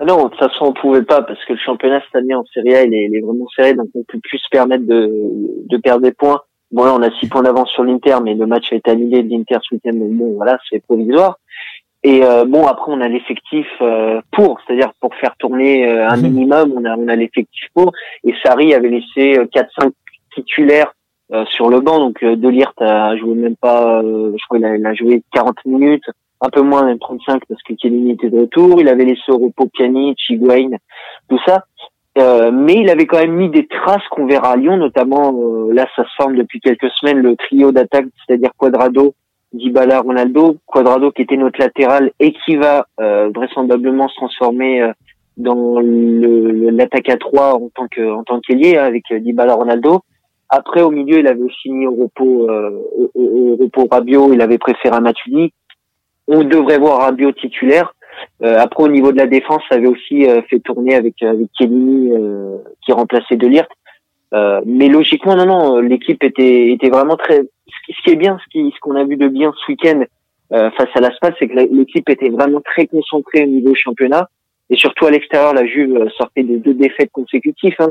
Ah 0.00 0.04
Non, 0.04 0.24
de 0.24 0.30
toute 0.30 0.40
façon, 0.40 0.64
on 0.64 0.72
pouvait 0.72 1.04
pas 1.04 1.22
parce 1.22 1.42
que 1.44 1.52
le 1.52 1.58
championnat 1.64 2.02
cette 2.06 2.20
année 2.20 2.34
en 2.34 2.44
Serie 2.52 2.74
A, 2.74 2.82
il 2.82 2.92
est, 2.92 3.04
il 3.04 3.16
est 3.16 3.20
vraiment 3.20 3.46
serré, 3.54 3.74
donc 3.74 3.86
on 3.94 4.02
peut 4.02 4.18
plus 4.20 4.38
se 4.38 4.48
permettre 4.50 4.84
de, 4.84 5.12
de 5.70 5.76
perdre 5.76 6.02
des 6.02 6.12
points. 6.12 6.40
Bon 6.72 6.84
là, 6.84 6.92
on 6.92 7.02
a 7.02 7.10
six 7.20 7.28
points 7.28 7.42
d'avance 7.42 7.70
sur 7.70 7.84
l'Inter, 7.84 8.16
mais 8.24 8.34
le 8.34 8.46
match 8.46 8.72
a 8.72 8.74
été 8.74 8.90
annulé 8.90 9.22
de 9.22 9.30
l'Inter 9.30 9.58
ce 9.62 9.76
week-end, 9.76 9.96
donc 9.96 10.10
bon, 10.10 10.34
voilà, 10.34 10.58
c'est 10.68 10.82
provisoire. 10.82 11.38
Et 12.08 12.22
euh, 12.22 12.44
bon, 12.44 12.66
après, 12.68 12.92
on 12.92 13.00
a 13.00 13.08
l'effectif 13.08 13.66
euh, 13.80 14.20
pour, 14.30 14.60
c'est-à-dire 14.60 14.92
pour 15.00 15.12
faire 15.16 15.34
tourner 15.40 15.88
euh, 15.88 16.08
un 16.08 16.16
Mhm. 16.16 16.22
minimum, 16.22 16.72
on 16.76 16.84
a, 16.84 16.96
on 16.96 17.08
a 17.08 17.16
l'effectif 17.16 17.64
pour. 17.74 17.90
Et 18.22 18.32
Sarri 18.44 18.74
avait 18.74 18.90
laissé 18.90 19.36
euh, 19.36 19.46
4-5 19.46 19.90
titulaires 20.32 20.92
euh, 21.32 21.44
sur 21.46 21.68
le 21.68 21.80
banc, 21.80 21.98
donc 21.98 22.22
euh, 22.22 22.36
Delirte 22.36 22.80
a 22.80 23.16
joué 23.16 23.34
même 23.34 23.56
pas, 23.56 24.00
euh, 24.04 24.30
je 24.38 24.44
crois 24.44 24.58
qu'il 24.58 24.66
a, 24.66 24.76
il 24.76 24.86
a 24.86 24.94
joué 24.94 25.22
40 25.32 25.56
minutes 25.64 26.04
un 26.40 26.48
peu 26.48 26.60
moins, 26.60 26.84
même 26.84 27.00
35 27.00 27.42
parce 27.48 27.62
que 27.64 27.74
Chiellini 27.76 28.12
était 28.12 28.30
de 28.30 28.38
retour. 28.40 28.80
Il 28.80 28.88
avait 28.88 29.04
laissé 29.06 29.28
au 29.28 29.38
repos 29.38 29.68
Pjanic, 29.74 30.18
Higuain, 30.28 30.70
tout 31.28 31.40
ça. 31.44 31.64
Euh, 32.18 32.52
mais 32.52 32.74
il 32.74 32.88
avait 32.88 33.06
quand 33.06 33.18
même 33.18 33.32
mis 33.34 33.50
des 33.50 33.66
traces 33.66 34.06
qu'on 34.12 34.26
verra 34.26 34.52
à 34.52 34.56
Lyon, 34.56 34.76
notamment 34.76 35.34
euh, 35.34 35.74
là 35.74 35.86
ça 35.96 36.04
se 36.04 36.14
forme 36.16 36.36
depuis 36.36 36.60
quelques 36.60 36.90
semaines 36.90 37.18
le 37.18 37.34
trio 37.36 37.72
d'attaque, 37.72 38.06
c'est-à-dire 38.26 38.50
Quadrado, 38.56 39.14
Dybala, 39.52 40.00
Ronaldo. 40.00 40.56
Quadrado 40.66 41.10
qui 41.12 41.22
était 41.22 41.36
notre 41.36 41.60
latéral 41.60 42.12
et 42.20 42.32
qui 42.32 42.56
va 42.56 42.86
euh, 43.00 43.30
vraisemblablement 43.34 44.08
se 44.08 44.14
transformer 44.16 44.82
euh, 44.82 44.92
dans 45.36 45.80
l'attaque 45.80 47.08
à 47.08 47.16
3 47.16 47.54
en 47.54 47.68
tant 47.74 47.88
que 47.88 48.10
en 48.10 48.24
tant 48.24 48.40
qu'ailier 48.40 48.76
hein, 48.76 48.84
avec 48.84 49.04
euh, 49.12 49.18
Dybala, 49.18 49.54
Ronaldo. 49.54 50.00
Après 50.48 50.82
au 50.82 50.90
milieu 50.90 51.18
il 51.18 51.26
avait 51.26 51.42
aussi 51.42 51.70
mis 51.70 51.86
au 51.86 51.94
repos 51.94 52.48
euh, 52.48 52.70
au, 52.96 53.10
au- 53.14 53.56
repos 53.60 53.86
Rabiot, 53.90 54.32
il 54.32 54.40
avait 54.40 54.58
préféré 54.58 55.00
Matuidi. 55.00 55.52
On 56.28 56.42
devrait 56.44 56.78
voir 56.78 57.00
Rabiot 57.00 57.32
titulaire. 57.32 57.92
Après, 58.42 58.82
au 58.82 58.88
niveau 58.88 59.12
de 59.12 59.18
la 59.18 59.26
défense, 59.26 59.62
ça 59.68 59.76
avait 59.76 59.86
aussi 59.88 60.26
fait 60.48 60.58
tourner 60.60 60.94
avec 60.94 61.22
avec 61.22 61.50
euh, 61.60 62.56
qui 62.82 62.92
remplaçait 62.92 63.36
Delirte. 63.36 63.70
Euh, 64.34 64.60
mais 64.66 64.88
logiquement, 64.88 65.36
non, 65.36 65.46
non, 65.46 65.78
l'équipe 65.78 66.22
était 66.22 66.72
était 66.72 66.90
vraiment 66.90 67.16
très. 67.16 67.42
Ce 67.88 68.02
qui, 68.02 68.10
est 68.10 68.16
bien, 68.16 68.38
ce 68.42 68.48
qui 68.50 68.72
ce 68.74 68.80
qu'on 68.80 68.96
a 68.96 69.04
vu 69.04 69.16
de 69.16 69.28
bien 69.28 69.52
ce 69.56 69.72
week-end 69.72 70.02
euh, 70.52 70.70
face 70.72 70.88
à 70.94 71.00
la 71.00 71.14
SPAL, 71.14 71.34
c'est 71.38 71.48
que 71.48 71.54
l'équipe 71.54 72.08
était 72.08 72.30
vraiment 72.30 72.60
très 72.60 72.86
concentrée 72.86 73.44
au 73.44 73.48
niveau 73.48 73.74
championnat 73.74 74.28
et 74.70 74.76
surtout 74.76 75.06
à 75.06 75.10
l'extérieur, 75.10 75.54
la 75.54 75.66
Juve 75.66 76.08
sortait 76.16 76.42
de 76.42 76.56
deux 76.56 76.74
défaites 76.74 77.10
consécutives. 77.12 77.76
Hein. 77.78 77.90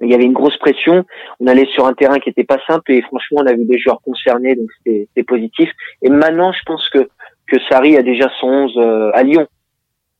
Il 0.00 0.10
y 0.10 0.14
avait 0.14 0.24
une 0.24 0.32
grosse 0.32 0.56
pression. 0.56 1.04
On 1.40 1.46
allait 1.46 1.68
sur 1.74 1.86
un 1.86 1.92
terrain 1.92 2.18
qui 2.18 2.30
était 2.30 2.44
pas 2.44 2.58
simple 2.66 2.92
et 2.92 3.02
franchement, 3.02 3.42
on 3.42 3.46
a 3.46 3.52
vu 3.52 3.64
des 3.64 3.78
joueurs 3.78 4.00
concernés, 4.00 4.54
donc 4.56 4.68
c'était 4.78 5.08
c'était 5.08 5.24
positif. 5.24 5.70
Et 6.02 6.08
maintenant, 6.08 6.52
je 6.52 6.62
pense 6.64 6.88
que 6.88 7.08
que 7.46 7.58
Sarri 7.68 7.96
a 7.96 8.02
déjà 8.02 8.30
son 8.40 8.46
11 8.46 8.76
euh, 8.76 9.10
à 9.12 9.22
Lyon. 9.22 9.46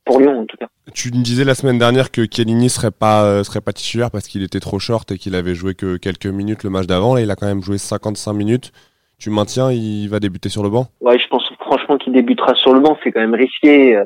Pour 0.05 0.19
Lyon, 0.19 0.39
en 0.41 0.45
tout 0.45 0.57
cas. 0.57 0.67
Tu 0.93 1.09
me 1.09 1.23
disais 1.23 1.43
la 1.43 1.53
semaine 1.55 1.77
dernière 1.77 2.11
que 2.11 2.23
Chiellini 2.29 2.69
serait 2.69 2.91
pas 2.91 3.23
euh, 3.23 3.43
serait 3.43 3.61
pas 3.61 3.71
titulaire 3.73 4.09
parce 4.11 4.27
qu'il 4.27 4.43
était 4.43 4.59
trop 4.59 4.79
short 4.79 5.11
et 5.11 5.17
qu'il 5.17 5.35
avait 5.35 5.53
joué 5.55 5.73
que 5.75 5.97
quelques 5.97 6.25
minutes 6.25 6.63
le 6.63 6.69
match 6.71 6.87
d'avant. 6.87 7.13
Là, 7.15 7.21
il 7.21 7.29
a 7.31 7.35
quand 7.35 7.45
même 7.45 7.61
joué 7.61 7.77
55 7.77 8.33
minutes. 8.33 8.71
Tu 9.19 9.29
maintiens, 9.29 9.71
il 9.71 10.07
va 10.07 10.19
débuter 10.19 10.49
sur 10.49 10.63
le 10.63 10.69
banc? 10.69 10.87
Ouais, 10.99 11.19
je 11.19 11.27
pense 11.27 11.43
franchement 11.59 11.97
qu'il 11.99 12.11
débutera 12.13 12.55
sur 12.55 12.73
le 12.73 12.79
banc. 12.79 12.97
C'est 13.03 13.11
quand 13.11 13.19
même 13.19 13.35
risqué. 13.35 13.95
Euh, 13.95 14.03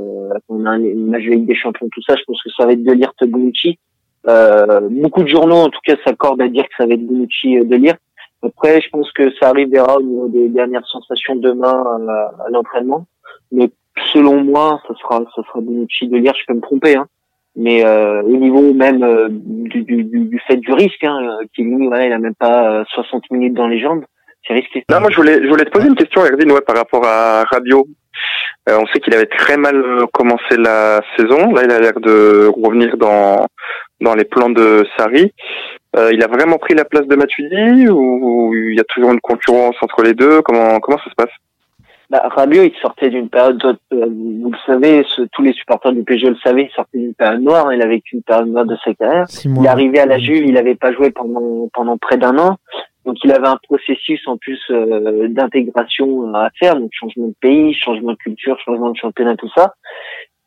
on 0.49 0.65
a 0.65 0.71
un- 0.71 0.79
une 0.83 1.07
match 1.07 1.23
de 1.23 1.29
Ligue 1.31 1.47
des 1.47 1.55
Champions, 1.55 1.87
tout 1.89 2.01
ça. 2.07 2.15
Je 2.17 2.23
pense 2.27 2.41
que 2.43 2.49
ça 2.57 2.65
va 2.65 2.73
être 2.73 2.83
Delirte 2.83 3.23
Bonucci. 3.25 3.79
Euh, 4.27 4.89
beaucoup 4.91 5.23
de 5.23 5.29
journaux, 5.29 5.55
en 5.55 5.69
tout 5.69 5.79
cas, 5.85 5.95
s'accordent 6.03 6.41
à 6.41 6.49
dire 6.49 6.63
que 6.63 6.73
ça 6.77 6.85
va 6.85 6.95
être 6.95 7.05
Bonucci 7.05 7.57
euh, 7.57 7.63
Delirte. 7.63 7.99
Après, 8.43 8.81
je 8.81 8.89
pense 8.89 9.09
que 9.13 9.31
ça 9.39 9.49
arrivera 9.49 9.97
au 9.97 10.01
niveau 10.03 10.27
des 10.27 10.49
dernières 10.49 10.85
sensations 10.87 11.35
demain 11.37 11.81
à, 12.09 12.43
à 12.45 12.49
l'entraînement. 12.51 13.05
Mais 13.53 13.69
selon 14.13 14.43
moi, 14.43 14.81
ça 14.87 14.93
sera, 14.95 15.23
ça 15.35 15.41
sera 15.43 15.61
Bonucci 15.61 16.07
Delirte. 16.07 16.37
Je 16.39 16.45
peux 16.47 16.53
me 16.53 16.61
tromper, 16.61 16.95
hein. 16.95 17.07
Mais 17.57 17.85
euh, 17.85 18.21
au 18.21 18.35
niveau 18.35 18.73
même 18.73 19.01
euh, 19.01 19.27
du, 19.31 19.83
du, 19.83 20.03
du, 20.03 20.41
fait 20.45 20.57
du 20.57 20.73
risque, 20.73 21.03
hein, 21.05 21.37
Chiellini, 21.53 21.87
voilà, 21.87 22.05
il 22.05 22.11
a 22.11 22.19
même 22.19 22.35
pas 22.35 22.81
euh, 22.81 22.83
60 22.93 23.31
minutes 23.31 23.53
dans 23.53 23.67
les 23.67 23.79
jambes. 23.79 24.03
C'est 24.45 24.53
risqué. 24.53 24.83
Non, 24.89 24.99
moi 24.99 25.09
je 25.09 25.15
voulais, 25.15 25.41
je 25.41 25.47
voulais 25.47 25.63
te 25.63 25.69
poser 25.69 25.87
une 25.87 25.95
question, 25.95 26.21
Erwin, 26.25 26.51
ouais, 26.51 26.61
par 26.61 26.75
rapport 26.75 27.05
à 27.05 27.43
Rabiot. 27.45 27.87
Euh, 28.69 28.79
on 28.79 28.87
sait 28.87 28.99
qu'il 28.99 29.13
avait 29.13 29.25
très 29.25 29.57
mal 29.57 29.75
euh, 29.75 30.05
commencé 30.11 30.57
la 30.57 31.01
saison. 31.17 31.53
Là, 31.53 31.63
il 31.63 31.71
a 31.71 31.79
l'air 31.79 31.99
de 31.99 32.47
revenir 32.47 32.97
dans 32.97 33.45
dans 34.01 34.15
les 34.15 34.25
plans 34.25 34.49
de 34.49 34.85
Sarri. 34.97 35.31
Euh, 35.95 36.11
il 36.11 36.21
a 36.23 36.27
vraiment 36.27 36.57
pris 36.57 36.73
la 36.73 36.83
place 36.83 37.07
de 37.07 37.15
Matuidi 37.15 37.87
ou 37.87 38.53
il 38.53 38.75
y 38.75 38.79
a 38.79 38.83
toujours 38.83 39.11
une 39.11 39.21
concurrence 39.21 39.75
entre 39.81 40.03
les 40.03 40.13
deux? 40.13 40.41
Comment 40.41 40.79
comment 40.79 40.97
ça 40.97 41.09
se 41.09 41.15
passe? 41.15 41.33
Bah, 42.15 42.29
Rabiot, 42.34 42.63
il 42.63 42.74
sortait 42.81 43.10
d'une 43.10 43.27
période, 43.29 43.62
euh, 43.65 44.05
vous 44.05 44.51
le 44.51 44.57
savez, 44.65 45.03
ce- 45.15 45.24
tous 45.34 45.41
les 45.41 45.51
supporters 45.53 45.91
du 45.91 46.03
PSG 46.03 46.29
le 46.29 46.36
savaient, 46.38 46.63
il 46.69 46.74
sortait 46.74 46.98
d'une 46.98 47.13
période 47.13 47.41
noire, 47.41 47.74
il 47.74 47.81
a 47.81 47.88
vécu 47.88 48.15
une 48.15 48.24
période 48.24 48.48
noire 48.48 48.65
de 48.65 48.75
sa 48.84 48.93
carrière. 48.93 49.25
Il 49.62 49.67
arrivé 49.67 50.00
à 50.00 50.05
la 50.05 50.17
Juve, 50.17 50.45
il 50.45 50.53
n'avait 50.53 50.75
pas 50.75 50.93
joué 50.93 51.12
pendant 51.12 51.67
pendant 51.74 51.98
près 51.98 52.15
d'un 52.17 52.38
an, 52.38 52.55
donc 53.05 53.17
il 53.24 53.31
avait 53.34 53.48
un 53.48 53.57
processus 53.63 54.22
en 54.27 54.38
plus 54.38 54.62
euh, 54.72 55.27
d'intégration 55.27 56.34
à 56.36 56.50
faire, 56.57 56.75
donc 56.77 56.89
changement 56.93 57.27
de 57.27 57.36
pays, 57.41 57.74
changement 57.74 58.12
de 58.13 58.17
culture, 58.17 58.57
changement 58.63 58.91
de 58.91 58.98
championnat, 58.98 59.36
tout 59.36 59.50
ça. 59.53 59.74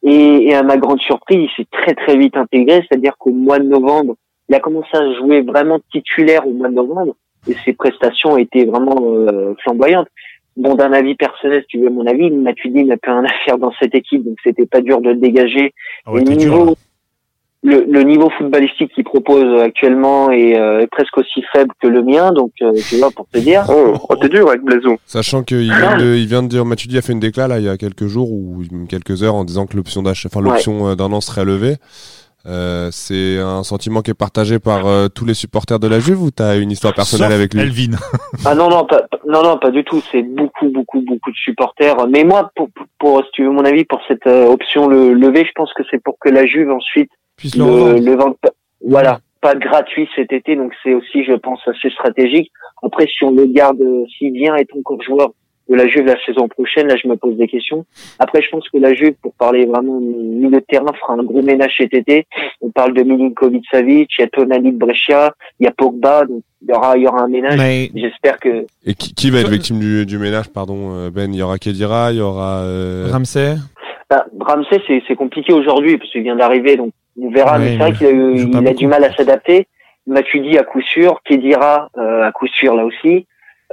Et, 0.02 0.46
et 0.48 0.54
à 0.54 0.62
ma 0.62 0.76
grande 0.78 1.00
surprise, 1.00 1.48
il 1.50 1.50
s'est 1.56 1.68
très 1.70 1.94
très 1.94 2.16
vite 2.16 2.36
intégré, 2.36 2.82
c'est-à-dire 2.88 3.12
qu'au 3.18 3.32
mois 3.32 3.58
de 3.58 3.64
novembre, 3.64 4.14
il 4.48 4.54
a 4.54 4.60
commencé 4.60 4.88
à 4.96 5.12
jouer 5.14 5.42
vraiment 5.42 5.80
titulaire 5.92 6.46
au 6.46 6.52
mois 6.52 6.68
de 6.68 6.74
novembre, 6.74 7.14
et 7.48 7.54
ses 7.64 7.72
prestations 7.74 8.38
étaient 8.38 8.64
vraiment 8.64 8.96
euh, 9.02 9.54
flamboyantes. 9.62 10.08
Bon, 10.58 10.74
d'un 10.74 10.92
avis 10.92 11.14
personnel, 11.14 11.62
si 11.62 11.78
tu 11.78 11.84
veux 11.84 11.88
mon 11.88 12.04
avis, 12.06 12.30
Matuidi 12.32 12.84
n'a 12.84 12.96
plus 12.96 13.12
rien 13.12 13.24
à 13.24 13.32
faire 13.44 13.58
dans 13.58 13.72
cette 13.80 13.94
équipe, 13.94 14.24
donc 14.24 14.36
c'était 14.42 14.66
pas 14.66 14.80
dur 14.80 15.00
de 15.00 15.10
le 15.10 15.16
dégager 15.16 15.72
Ah 16.04 16.12
ouais, 16.12 16.20
le 16.20 16.26
dur, 16.26 16.36
niveau, 16.36 16.64
là. 16.64 16.72
le, 17.62 17.84
le 17.88 18.02
niveau 18.02 18.28
footballistique 18.36 18.92
qu'il 18.92 19.04
propose 19.04 19.62
actuellement 19.62 20.32
est, 20.32 20.58
euh, 20.58 20.80
est 20.80 20.88
presque 20.88 21.16
aussi 21.16 21.44
faible 21.52 21.70
que 21.80 21.86
le 21.86 22.02
mien, 22.02 22.32
donc 22.32 22.50
euh, 22.60 22.72
tu 22.88 22.96
vois 22.96 23.12
pour 23.12 23.28
te 23.28 23.38
dire. 23.38 23.66
Oh, 23.70 23.94
oh 24.08 24.16
t'es 24.16 24.28
dur 24.28 24.48
avec 24.48 24.62
Blazo. 24.62 24.96
Sachant 25.06 25.44
qu'il 25.44 25.62
vient 25.72 25.96
de, 25.96 26.16
il 26.16 26.26
vient 26.26 26.42
de 26.42 26.48
dire, 26.48 26.64
Matuidi 26.64 26.98
a 26.98 27.02
fait 27.02 27.12
une 27.12 27.20
déclat 27.20 27.46
là 27.46 27.60
il 27.60 27.64
y 27.64 27.68
a 27.68 27.76
quelques 27.76 28.06
jours 28.06 28.32
ou 28.32 28.64
quelques 28.88 29.22
heures 29.22 29.36
en 29.36 29.44
disant 29.44 29.66
que 29.66 29.76
l'option 29.76 30.02
d'achat, 30.02 30.28
enfin 30.32 30.40
l'option 30.44 30.88
euh, 30.88 30.94
d'un 30.96 31.12
an 31.12 31.20
serait 31.20 31.44
levée. 31.44 31.76
Euh, 32.46 32.88
c'est 32.92 33.38
un 33.38 33.62
sentiment 33.64 34.00
qui 34.00 34.10
est 34.12 34.14
partagé 34.14 34.58
par 34.58 34.86
euh, 34.86 35.08
tous 35.08 35.24
les 35.24 35.34
supporters 35.34 35.78
de 35.80 35.88
la 35.88 35.98
Juve 35.98 36.22
ou 36.22 36.30
t'as 36.30 36.56
une 36.58 36.70
histoire 36.70 36.94
personnelle 36.94 37.30
Sauf 37.30 37.36
avec 37.38 37.52
lui 37.52 37.60
Elvin. 37.62 37.96
Ah 38.44 38.54
non 38.54 38.68
non 38.70 38.84
pas, 38.86 39.02
non 39.26 39.42
non 39.42 39.58
pas 39.58 39.70
du 39.70 39.82
tout. 39.84 40.00
C'est 40.12 40.22
beaucoup 40.22 40.68
beaucoup 40.70 41.00
beaucoup 41.00 41.30
de 41.30 41.36
supporters. 41.36 42.06
Mais 42.08 42.22
moi 42.24 42.50
pour, 42.54 42.68
pour, 42.98 43.22
si 43.24 43.30
tu 43.32 43.44
veux 43.44 43.50
mon 43.50 43.64
avis 43.64 43.84
pour 43.84 44.00
cette 44.06 44.26
euh, 44.26 44.46
option 44.46 44.86
le 44.86 45.12
lever, 45.14 45.44
je 45.44 45.52
pense 45.56 45.72
que 45.74 45.82
c'est 45.90 46.02
pour 46.02 46.16
que 46.20 46.28
la 46.28 46.46
Juve 46.46 46.70
ensuite 46.70 47.10
Puisse 47.36 47.56
le 47.56 47.98
le, 47.98 48.16
vende 48.16 48.36
pas- 48.40 48.50
Voilà, 48.86 49.20
pas 49.40 49.54
gratuit 49.54 50.08
cet 50.14 50.32
été, 50.32 50.54
donc 50.56 50.72
c'est 50.82 50.94
aussi 50.94 51.24
je 51.24 51.34
pense 51.34 51.60
assez 51.66 51.90
stratégique. 51.90 52.50
Après 52.82 53.06
si 53.06 53.24
on 53.24 53.32
le 53.32 53.46
garde, 53.46 53.80
euh, 53.80 54.04
s'il 54.16 54.32
vient 54.32 54.54
être 54.56 54.76
encore 54.78 55.02
joueur 55.02 55.30
de 55.68 55.74
la 55.74 55.86
Juve 55.86 56.06
la 56.06 56.16
saison 56.24 56.48
prochaine, 56.48 56.86
là 56.88 56.96
je 56.96 57.06
me 57.08 57.16
pose 57.16 57.36
des 57.36 57.46
questions. 57.48 57.84
Après 58.18 58.40
je 58.42 58.48
pense 58.50 58.68
que 58.68 58.78
la 58.78 58.94
Juve, 58.94 59.14
pour 59.22 59.34
parler 59.34 59.66
vraiment 59.66 60.00
milieu 60.00 60.50
de 60.50 60.60
terrain, 60.60 60.92
fera 60.98 61.14
un 61.14 61.22
gros 61.22 61.42
ménage 61.42 61.74
cet 61.76 61.92
été. 61.94 62.26
On 62.60 62.70
parle 62.70 62.94
de 62.94 63.02
Milinkovic 63.02 63.64
Savic, 63.70 64.10
il 64.18 64.22
y 64.22 64.24
a 64.24 64.28
Tonali 64.28 64.72
de 64.72 64.78
Brescia, 64.78 65.34
il 65.60 65.64
y 65.64 65.66
a 65.68 65.72
Pogba, 65.72 66.24
donc 66.24 66.42
il 66.62 66.68
y 66.70 66.72
aura 66.72 66.96
il 66.96 67.02
y 67.02 67.06
aura 67.06 67.20
un 67.22 67.28
ménage. 67.28 67.58
Mais 67.58 67.90
J'espère 67.94 68.38
que 68.40 68.66
Et 68.86 68.94
qui, 68.94 69.14
qui 69.14 69.30
va 69.30 69.40
être 69.40 69.50
victime 69.50 69.78
du, 69.78 70.06
du 70.06 70.18
ménage, 70.18 70.48
pardon, 70.48 70.92
euh, 70.94 71.10
Ben? 71.10 71.32
Il 71.32 71.38
y 71.38 71.42
aura 71.42 71.58
Kedira, 71.58 72.12
il 72.12 72.18
y 72.18 72.20
aura. 72.22 72.60
euh, 72.62 73.08
Ramsey, 73.12 73.56
bah, 74.10 74.24
Ramsey 74.40 74.80
c'est 74.86 75.02
c'est 75.06 75.16
compliqué 75.16 75.52
aujourd'hui 75.52 75.98
parce 75.98 76.10
qu'il 76.10 76.22
vient 76.22 76.36
d'arriver, 76.36 76.76
donc 76.76 76.92
on 77.20 77.30
verra. 77.30 77.58
Ouais, 77.58 77.64
mais 77.64 77.70
c'est 77.72 77.76
vrai 77.78 77.92
qu'il 77.92 78.06
a, 78.06 78.10
eu- 78.10 78.34
il 78.36 78.56
a 78.56 78.60
beaucoup. 78.62 78.74
du 78.74 78.86
mal 78.86 79.04
à 79.04 79.12
s'adapter. 79.14 79.66
Matuidi 80.06 80.56
à 80.56 80.62
coup 80.62 80.80
sûr, 80.80 81.20
Kedira 81.24 81.90
euh, 81.98 82.22
à 82.22 82.32
coup 82.32 82.46
sûr 82.46 82.74
là 82.74 82.86
aussi. 82.86 83.26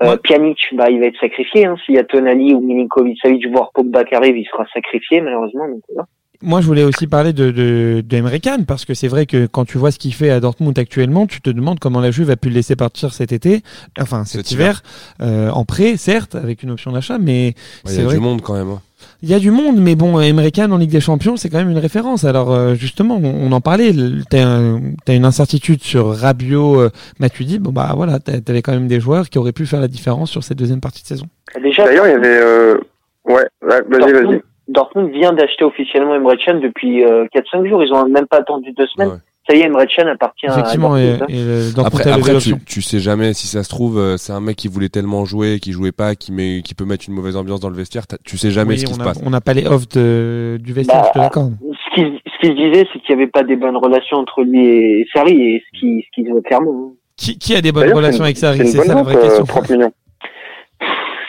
Euh. 0.03 0.17
Pjanic, 0.17 0.57
bah 0.73 0.89
il 0.89 0.99
va 0.99 1.05
être 1.05 1.19
sacrifié. 1.19 1.65
Hein. 1.65 1.75
S'il 1.85 1.95
y 1.95 1.99
a 1.99 2.03
Tonali 2.03 2.53
ou 2.53 2.59
Milinkovic 2.59 3.17
Savic, 3.21 3.47
voire 3.49 3.71
Pogba 3.73 4.03
qui 4.03 4.15
arrive, 4.15 4.37
il 4.37 4.45
sera 4.45 4.65
sacrifié 4.73 5.21
malheureusement. 5.21 5.67
Donc, 5.67 5.81
voilà. 5.87 6.07
Moi, 6.41 6.61
je 6.61 6.67
voulais 6.67 6.83
aussi 6.83 7.07
parler 7.07 7.33
de, 7.33 7.49
de, 7.51 8.03
de 8.05 8.17
Emre 8.17 8.39
Can, 8.43 8.65
parce 8.67 8.85
que 8.85 8.93
c'est 8.93 9.07
vrai 9.07 9.25
que 9.25 9.45
quand 9.45 9.65
tu 9.65 9.77
vois 9.77 9.91
ce 9.91 9.97
qu'il 9.97 10.13
fait 10.13 10.29
à 10.29 10.39
Dortmund 10.41 10.77
actuellement, 10.77 11.27
tu 11.27 11.41
te 11.41 11.49
demandes 11.49 11.79
comment 11.79 12.01
la 12.01 12.11
Juve 12.11 12.29
a 12.29 12.35
pu 12.35 12.49
le 12.49 12.55
laisser 12.55 12.75
partir 12.75 13.13
cet 13.13 13.31
été, 13.31 13.61
enfin 13.99 14.25
cet, 14.25 14.41
Cet 14.41 14.51
hiver, 14.51 14.83
euh, 15.21 15.49
en 15.49 15.63
prêt, 15.63 15.95
certes, 15.95 16.35
avec 16.35 16.61
une 16.61 16.71
option 16.71 16.91
d'achat, 16.91 17.17
mais 17.17 17.47
ouais, 17.47 17.53
Il 17.85 17.89
c'est 17.91 17.97
y 17.97 18.01
a 18.01 18.05
vrai 18.05 18.15
du 18.15 18.21
monde 18.21 18.41
quand 18.41 18.53
même. 18.53 18.77
Il 19.21 19.29
y 19.29 19.33
a 19.33 19.39
du 19.39 19.51
monde, 19.51 19.77
mais 19.77 19.95
bon, 19.95 20.19
Emre 20.19 20.49
Can 20.53 20.71
en 20.71 20.77
Ligue 20.77 20.91
des 20.91 20.99
Champions, 21.01 21.35
c'est 21.37 21.49
quand 21.49 21.57
même 21.57 21.69
une 21.69 21.77
référence. 21.77 22.23
Alors 22.23 22.51
euh, 22.53 22.75
justement, 22.75 23.19
on, 23.21 23.51
en 23.51 23.61
parlait, 23.61 23.91
t'as 24.29 24.45
un- 24.45 24.79
une 25.07 25.25
incertitude 25.25 25.81
sur 25.83 26.15
Rabiot, 26.15 26.79
euh, 26.81 26.89
Matuidi, 27.19 27.59
bon 27.59 27.71
bah 27.71 27.91
voilà, 27.95 28.19
t'avais 28.19 28.61
quand 28.61 28.71
même 28.73 28.87
des 28.87 28.99
joueurs 28.99 29.29
qui 29.29 29.37
auraient 29.37 29.51
pu 29.51 29.65
faire 29.65 29.81
la 29.81 29.87
différence 29.87 30.29
sur 30.31 30.43
cette 30.43 30.57
deuxième 30.57 30.81
partie 30.81 31.01
de 31.03 31.07
saison. 31.07 31.25
Déjà, 31.61 31.85
D'ailleurs, 31.85 32.07
il 32.07 32.11
y 32.11 32.13
avait... 32.15 32.37
Euh... 32.41 32.77
Ouais, 33.25 33.45
ouais, 33.63 33.81
vas-y, 33.89 34.11
vas-y. 34.11 34.11
Dortmund, 34.11 34.41
Dortmund 34.67 35.11
vient 35.11 35.33
d'acheter 35.33 35.63
officiellement 35.63 36.15
Emre 36.15 36.33
Can 36.43 36.59
depuis 36.59 37.03
euh, 37.03 37.25
4-5 37.35 37.67
jours. 37.67 37.83
Ils 37.83 37.91
ont 37.93 38.07
même 38.07 38.27
pas 38.27 38.37
attendu 38.37 38.71
deux 38.73 38.87
semaines. 38.87 39.09
Ouais. 39.09 39.17
Ça 39.47 39.55
y 39.55 39.59
est, 39.59 39.65
Emre 39.65 39.85
Can 39.85 40.07
appartient 40.07 40.47
Effectivement, 40.47 40.95
à 40.95 41.01
et, 41.01 41.17
et 41.29 41.71
Dortmund 41.75 41.85
Après, 41.85 42.11
après 42.11 42.37
tu, 42.39 42.55
tu 42.65 42.81
sais 42.81 42.99
jamais 42.99 43.33
si 43.33 43.45
ça 43.45 43.63
se 43.63 43.69
trouve, 43.69 43.99
euh, 43.99 44.17
c'est 44.17 44.33
un 44.33 44.39
mec 44.39 44.55
qui 44.55 44.67
voulait 44.67 44.89
tellement 44.89 45.23
jouer, 45.25 45.59
qui 45.59 45.71
jouait 45.71 45.91
pas, 45.91 46.15
qui, 46.15 46.31
met, 46.31 46.61
qui 46.63 46.73
peut 46.73 46.85
mettre 46.85 47.05
une 47.07 47.13
mauvaise 47.13 47.35
ambiance 47.35 47.59
dans 47.59 47.69
le 47.69 47.75
vestiaire. 47.75 48.05
Tu 48.23 48.37
sais 48.37 48.49
jamais 48.49 48.73
Oui, 48.73 48.79
ce 48.79 48.85
qui 48.85 48.93
on 48.93 48.95
se 48.95 49.03
passe. 49.03 49.21
On 49.23 49.29
n'a 49.29 49.41
pas 49.41 49.53
les 49.53 49.67
offs 49.67 49.87
de, 49.89 50.57
du 50.59 50.73
vestiaire, 50.73 51.01
Bah, 51.01 51.07
je 51.09 51.13
te 51.13 51.19
l'accorde. 51.19 51.53
Ce 51.61 51.95
qui, 51.95 52.01
ce 52.25 52.39
qui 52.39 52.47
se 52.47 52.53
disait, 52.53 52.87
c'est 52.91 52.99
qu'il 52.99 53.15
n'y 53.15 53.21
avait 53.21 53.31
pas 53.31 53.43
des 53.43 53.55
bonnes 53.55 53.77
relations 53.77 54.17
entre 54.17 54.41
lui 54.41 54.65
et 54.65 55.07
Sarri, 55.13 55.39
et 55.39 55.63
ce 55.65 55.79
qui, 55.79 56.03
ce 56.07 56.07
qui 56.15 56.25
se 56.25 56.31
voit 56.31 56.41
clairement. 56.41 56.93
Qui, 57.15 57.37
qui 57.37 57.55
a 57.55 57.61
des 57.61 57.71
bonnes 57.71 57.93
relations 57.93 58.23
c'est 58.23 58.23
avec 58.23 58.37
Sarri? 58.37 58.67
C'est 58.67 58.83
ça 58.83 58.95
la 58.95 59.03
vraie 59.03 59.15
euh, 59.15 59.21
question. 59.21 59.45
30 59.45 59.69
millions. 59.69 59.93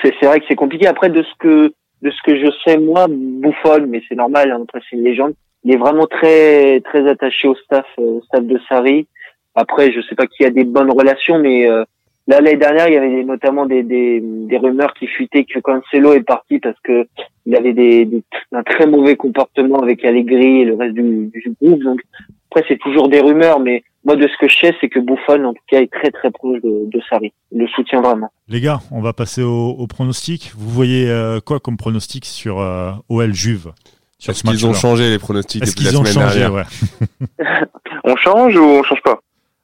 C'est 0.03 0.15
c'est 0.19 0.27
vrai 0.27 0.41
que 0.41 0.47
c'est 0.49 0.57
compliqué. 0.57 0.87
Après, 0.87 1.11
de 1.11 1.23
ce 1.23 1.29
que 1.39 1.73
de 2.03 2.11
ce 2.11 2.23
que 2.25 2.37
je 2.37 2.51
sais, 2.65 2.79
moi, 2.79 3.07
Bouffon, 3.09 3.87
mais 3.89 4.03
c'est 4.09 4.15
normal, 4.15 4.51
hein, 4.53 4.61
après 4.63 4.81
c'est 4.89 4.97
une 4.97 5.05
légende, 5.05 5.33
il 5.67 5.75
est 5.75 5.79
vraiment 5.79 6.07
très 6.07 6.81
très 6.83 7.09
attaché 7.09 7.49
au 7.49 7.57
staff, 7.57 7.87
euh, 7.99 8.21
staff 8.27 8.45
de 8.45 8.59
Sarri. 8.69 9.09
Après, 9.57 9.91
je 9.91 10.01
sais 10.03 10.15
pas 10.15 10.29
qui 10.29 10.45
a 10.45 10.51
des 10.51 10.63
bonnes 10.63 10.93
relations, 10.93 11.41
mais 11.41 11.69
euh, 11.69 11.83
là 12.29 12.41
l'année 12.41 12.57
dernière, 12.57 12.87
il 12.87 12.95
y 12.95 12.97
avait 12.97 13.25
notamment 13.25 13.67
des, 13.67 13.83
des 13.83 14.21
des 14.23 14.59
rumeurs 14.59 14.95
qui 14.95 15.09
fuitaient 15.09 15.45
que 15.45 15.59
Cancelo 15.59 16.13
est 16.13 16.23
parti 16.23 16.61
parce 16.61 16.79
que 16.85 17.09
il 17.47 17.57
avait 17.57 17.73
des, 17.73 18.09
un 18.53 18.63
très 18.63 18.87
mauvais 18.87 19.17
comportement 19.17 19.81
avec 19.81 20.05
Allegri 20.05 20.61
et 20.61 20.65
le 20.67 20.77
reste 20.77 20.95
du, 20.95 21.33
groupe. 21.61 21.83
Donc 21.83 22.01
après, 22.49 22.65
c'est 22.69 22.79
toujours 22.79 23.09
des 23.09 23.21
rumeurs, 23.21 23.59
mais 23.59 23.83
moi, 24.05 24.15
de 24.15 24.29
ce 24.29 24.39
que 24.39 24.49
je 24.49 24.57
sais, 24.57 24.75
c'est 24.81 24.89
que 24.89 25.01
Bouffon, 25.01 25.45
en 25.47 25.53
tout 25.53 25.63
cas, 25.67 25.81
est 25.81 25.93
très 25.93 26.13
très 26.13 26.31
proche 26.31 26.63
de, 26.63 26.89
de 26.89 27.01
Sarri. 27.11 27.33
Il 27.51 27.59
le 27.59 27.67
soutient 27.67 28.03
vraiment. 28.03 28.31
Les 28.47 28.61
gars, 28.61 28.79
on 28.93 29.01
va 29.01 29.13
passer 29.13 29.43
au, 29.43 29.85
pronostic. 29.89 30.53
Vous 30.57 30.71
voyez 30.71 31.11
euh, 31.11 31.41
quoi 31.41 31.59
comme 31.59 31.77
pronostic 31.77 32.25
sur 32.25 32.59
OL 33.09 33.33
Juve? 33.35 33.73
Sur 34.19 34.31
Est-ce 34.33 34.41
ce 34.41 34.47
qu'ils 34.47 34.67
ont 34.67 34.75
changé 34.75 35.11
les 35.11 35.19
pronostics 35.19 35.63
Est-ce 35.63 35.77
qu'ils 35.77 35.97
ont 35.97 36.05
semaine 36.05 36.27
changé 36.29 36.41
dernière 36.41 36.53
ouais. 36.55 36.65
On 38.05 38.17
change 38.17 38.57
ou 38.57 38.63
on 38.65 38.83
change 38.83 39.03
pas? 39.03 39.19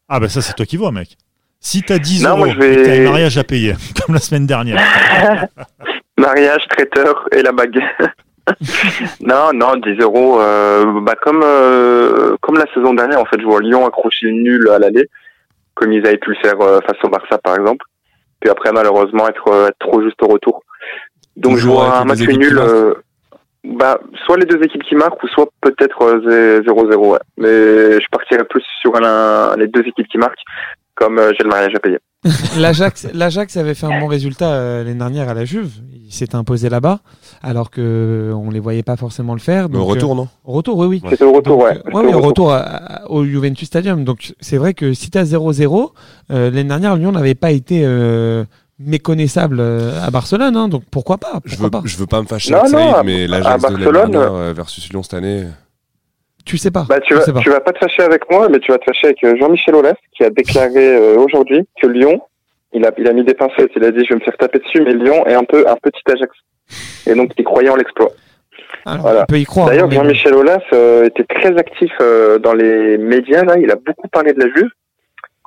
Ah 0.08 0.20
bah 0.20 0.28
ça 0.28 0.42
c'est 0.42 0.52
toi 0.54 0.66
qui 0.66 0.76
vois 0.76 0.92
mec. 0.92 1.16
Si 1.60 1.82
t'as 1.82 1.98
10 1.98 2.24
Non, 2.24 2.30
euros 2.30 2.38
moi, 2.38 2.48
je 2.50 2.58
vais- 2.58 2.74
et 2.74 2.82
t'as 2.84 2.94
un 3.08 3.10
mariage 3.10 3.38
à 3.38 3.44
payer, 3.44 3.74
comme 4.04 4.14
la 4.14 4.20
semaine 4.20 4.46
dernière. 4.46 4.80
Mariage, 6.18 6.66
traiteur 6.68 7.28
et 7.32 7.40
la 7.42 7.52
bague. 7.52 7.78
non, 9.20 9.50
non, 9.54 9.76
10 9.76 10.00
euros. 10.02 10.40
euh, 10.40 11.00
bah 11.00 11.14
comme 11.22 11.42
euh, 11.44 12.36
comme 12.40 12.56
la 12.56 12.66
saison 12.74 12.92
dernière, 12.94 13.20
en 13.20 13.24
fait, 13.24 13.40
je 13.40 13.44
vois 13.46 13.60
Lyon 13.60 13.86
accrocher 13.86 14.26
le 14.26 14.32
nul 14.32 14.68
à 14.70 14.78
l'aller, 14.78 15.08
comme 15.74 15.92
ils 15.92 16.04
avaient 16.06 16.18
pu 16.18 16.30
le 16.30 16.36
faire 16.42 16.60
euh, 16.60 16.80
face 16.86 16.98
au 17.04 17.08
Barça, 17.08 17.38
par 17.38 17.56
exemple. 17.56 17.86
Puis 18.40 18.50
après, 18.50 18.72
malheureusement, 18.72 19.28
être, 19.28 19.68
être 19.68 19.78
trop 19.78 20.02
juste 20.02 20.20
au 20.22 20.26
retour. 20.26 20.62
Donc, 21.36 21.56
je 21.58 21.66
vois 21.66 21.98
un 21.98 22.04
match 22.04 22.18
nul. 22.20 22.60
Euh, 23.66 23.70
bah, 23.78 23.98
soit 24.26 24.36
les 24.38 24.46
deux 24.46 24.62
équipes 24.62 24.82
qui 24.84 24.94
marquent, 24.94 25.22
ou 25.22 25.28
soit 25.28 25.48
peut-être 25.60 26.02
euh, 26.02 26.60
0-0. 26.62 26.96
Ouais. 27.12 27.18
Mais 27.38 27.48
je 28.00 28.06
partirais 28.10 28.44
plus 28.44 28.62
sur 28.80 28.94
un- 28.96 29.54
les 29.56 29.68
deux 29.68 29.82
équipes 29.82 30.08
qui 30.08 30.18
marquent, 30.18 30.34
comme 30.94 31.18
euh, 31.18 31.32
j'ai 31.36 31.44
le 31.44 31.50
mariage 31.50 31.74
à 31.74 31.80
payer. 31.80 31.98
L'Ajax, 32.58 33.08
l'Ajax 33.12 33.56
avait 33.56 33.74
fait 33.74 33.86
un 33.86 33.98
bon 33.98 34.06
résultat 34.06 34.52
euh, 34.52 34.84
l'année 34.84 34.98
dernière 34.98 35.28
à 35.28 35.34
la 35.34 35.44
Juve. 35.44 35.70
Il 35.92 36.12
s'était 36.12 36.36
imposé 36.36 36.68
là-bas, 36.68 37.00
alors 37.42 37.70
que 37.70 37.80
euh, 37.80 38.32
on 38.34 38.50
les 38.50 38.60
voyait 38.60 38.82
pas 38.84 38.96
forcément 38.96 39.32
le 39.32 39.40
faire. 39.40 39.68
Donc, 39.68 39.88
retour, 39.88 40.14
non 40.14 40.24
euh, 40.24 40.26
au 40.50 40.52
retour, 40.52 40.78
oui, 40.78 40.86
oui. 40.86 41.02
C'était 41.10 41.24
au 41.24 41.32
retour, 41.32 41.56
Donc, 41.58 41.64
ouais. 41.66 41.78
euh, 41.78 41.90
oui, 41.94 42.04
au 42.14 42.18
retour. 42.18 42.26
retour 42.26 42.52
à- 42.52 42.58
à- 42.60 43.10
au 43.10 43.24
Juventus 43.24 43.66
Stadium. 43.66 44.04
Donc 44.04 44.34
c'est 44.40 44.56
vrai 44.58 44.72
que 44.74 44.92
si 44.92 45.10
t'as 45.10 45.24
0-0, 45.24 45.92
euh, 46.30 46.50
l'année 46.50 46.64
dernière 46.68 46.94
Lyon 46.96 47.10
n'avait 47.12 47.34
pas 47.34 47.50
été 47.50 47.80
euh, 47.84 48.44
méconnaissable 48.86 49.58
euh, 49.60 50.00
à 50.04 50.10
Barcelone, 50.10 50.56
hein, 50.56 50.68
donc 50.68 50.82
pourquoi 50.90 51.18
pas 51.18 51.40
je 51.44 51.56
veux, 51.56 51.70
pas 51.70 51.80
je 51.84 51.96
veux 51.96 52.06
pas 52.06 52.20
me 52.22 52.26
fâcher 52.26 52.52
Non, 52.52 52.60
avec 52.60 52.72
non, 52.72 52.78
Saïd, 52.78 52.94
à- 52.96 53.02
mais 53.02 53.24
à 53.24 53.26
l'Ajax 53.28 53.56
de 53.56 53.68
Barcelone, 53.68 54.10
dernière 54.10 54.34
euh, 54.34 54.52
versus 54.52 54.90
Lyon 54.90 55.02
cette 55.02 55.14
année. 55.14 55.44
Tu 56.44 56.58
sais 56.58 56.70
pas. 56.72 56.86
Bah, 56.88 56.98
tu 57.00 57.14
Je 57.14 57.18
vas, 57.18 57.24
sais 57.24 57.32
pas. 57.32 57.40
tu 57.40 57.50
vas 57.50 57.60
pas 57.60 57.72
te 57.72 57.78
fâcher 57.78 58.02
avec 58.02 58.28
moi, 58.30 58.48
mais 58.48 58.58
tu 58.58 58.72
vas 58.72 58.78
te 58.78 58.84
fâcher 58.84 59.06
avec 59.06 59.22
euh, 59.24 59.36
Jean-Michel 59.38 59.74
Aulas, 59.76 59.94
qui 60.16 60.24
a 60.24 60.30
déclaré 60.30 60.96
euh, 60.96 61.16
aujourd'hui 61.16 61.60
que 61.80 61.86
Lyon, 61.86 62.20
il 62.72 62.84
a, 62.84 62.90
il 62.98 63.06
a 63.06 63.12
mis 63.12 63.22
des 63.24 63.34
pincettes, 63.34 63.70
il 63.76 63.84
a 63.84 63.90
dit 63.92 64.04
je 64.04 64.08
vais 64.14 64.18
me 64.18 64.24
faire 64.24 64.36
taper 64.36 64.58
dessus, 64.58 64.80
mais 64.82 64.92
Lyon 64.94 65.24
est 65.26 65.34
un 65.34 65.44
peu 65.44 65.68
un 65.68 65.76
petit 65.76 66.02
Ajax. 66.12 66.32
Et 67.06 67.14
donc 67.14 67.32
il 67.38 67.44
croyait 67.44 67.68
en 67.70 67.76
l'exploit. 67.76 68.10
Alors, 68.84 69.02
voilà. 69.02 69.22
On 69.22 69.26
peut 69.26 69.38
y 69.38 69.44
croire. 69.44 69.68
D'ailleurs, 69.68 69.86
mais. 69.86 69.94
Jean-Michel 69.94 70.34
Aulas 70.34 70.58
euh, 70.72 71.04
était 71.04 71.22
très 71.24 71.56
actif 71.56 71.92
euh, 72.00 72.38
dans 72.40 72.54
les 72.54 72.98
médias, 72.98 73.44
là, 73.44 73.56
il 73.58 73.70
a 73.70 73.76
beaucoup 73.76 74.08
parlé 74.08 74.32
de 74.32 74.40
la 74.40 74.46
Juve. 74.46 74.70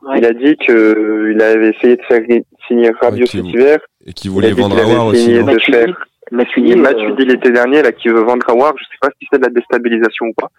Ouais. 0.05 0.19
Il 0.19 0.25
a 0.25 0.33
dit 0.33 0.55
que 0.57 0.71
euh, 0.71 1.33
il 1.33 1.41
avait 1.41 1.69
essayé 1.69 1.95
de 1.95 2.01
faire 2.03 2.21
signer 2.67 2.91
Rabiot 3.01 3.21
Ouais, 3.21 3.25
cet 3.27 3.45
hiver. 3.45 3.79
Et 4.05 4.13
qui 4.13 4.27
Il 4.27 4.31
a 4.31 4.33
voulait 4.33 4.51
dit 4.51 4.62
vendre 4.62 4.75
qu'il 4.75 4.83
avait 4.85 4.93
Awar 4.93 5.07
aussi. 5.07 5.33
non 5.33 5.45
de 5.53 5.59
faire 5.59 5.88
Et 5.88 5.91
euh, 5.91 6.75
Matuidi 6.75 7.25
l'été 7.25 7.51
dernier, 7.51 7.81
là, 7.81 7.91
qui 7.91 8.09
veut 8.09 8.21
vendre 8.21 8.47
Awar, 8.50 8.74
je 8.77 8.83
sais 8.83 8.97
pas 9.01 9.09
si 9.19 9.27
c'est 9.31 9.39
de 9.39 9.43
la 9.45 9.50
déstabilisation 9.50 10.27
ou 10.27 10.33
pas, 10.38 10.50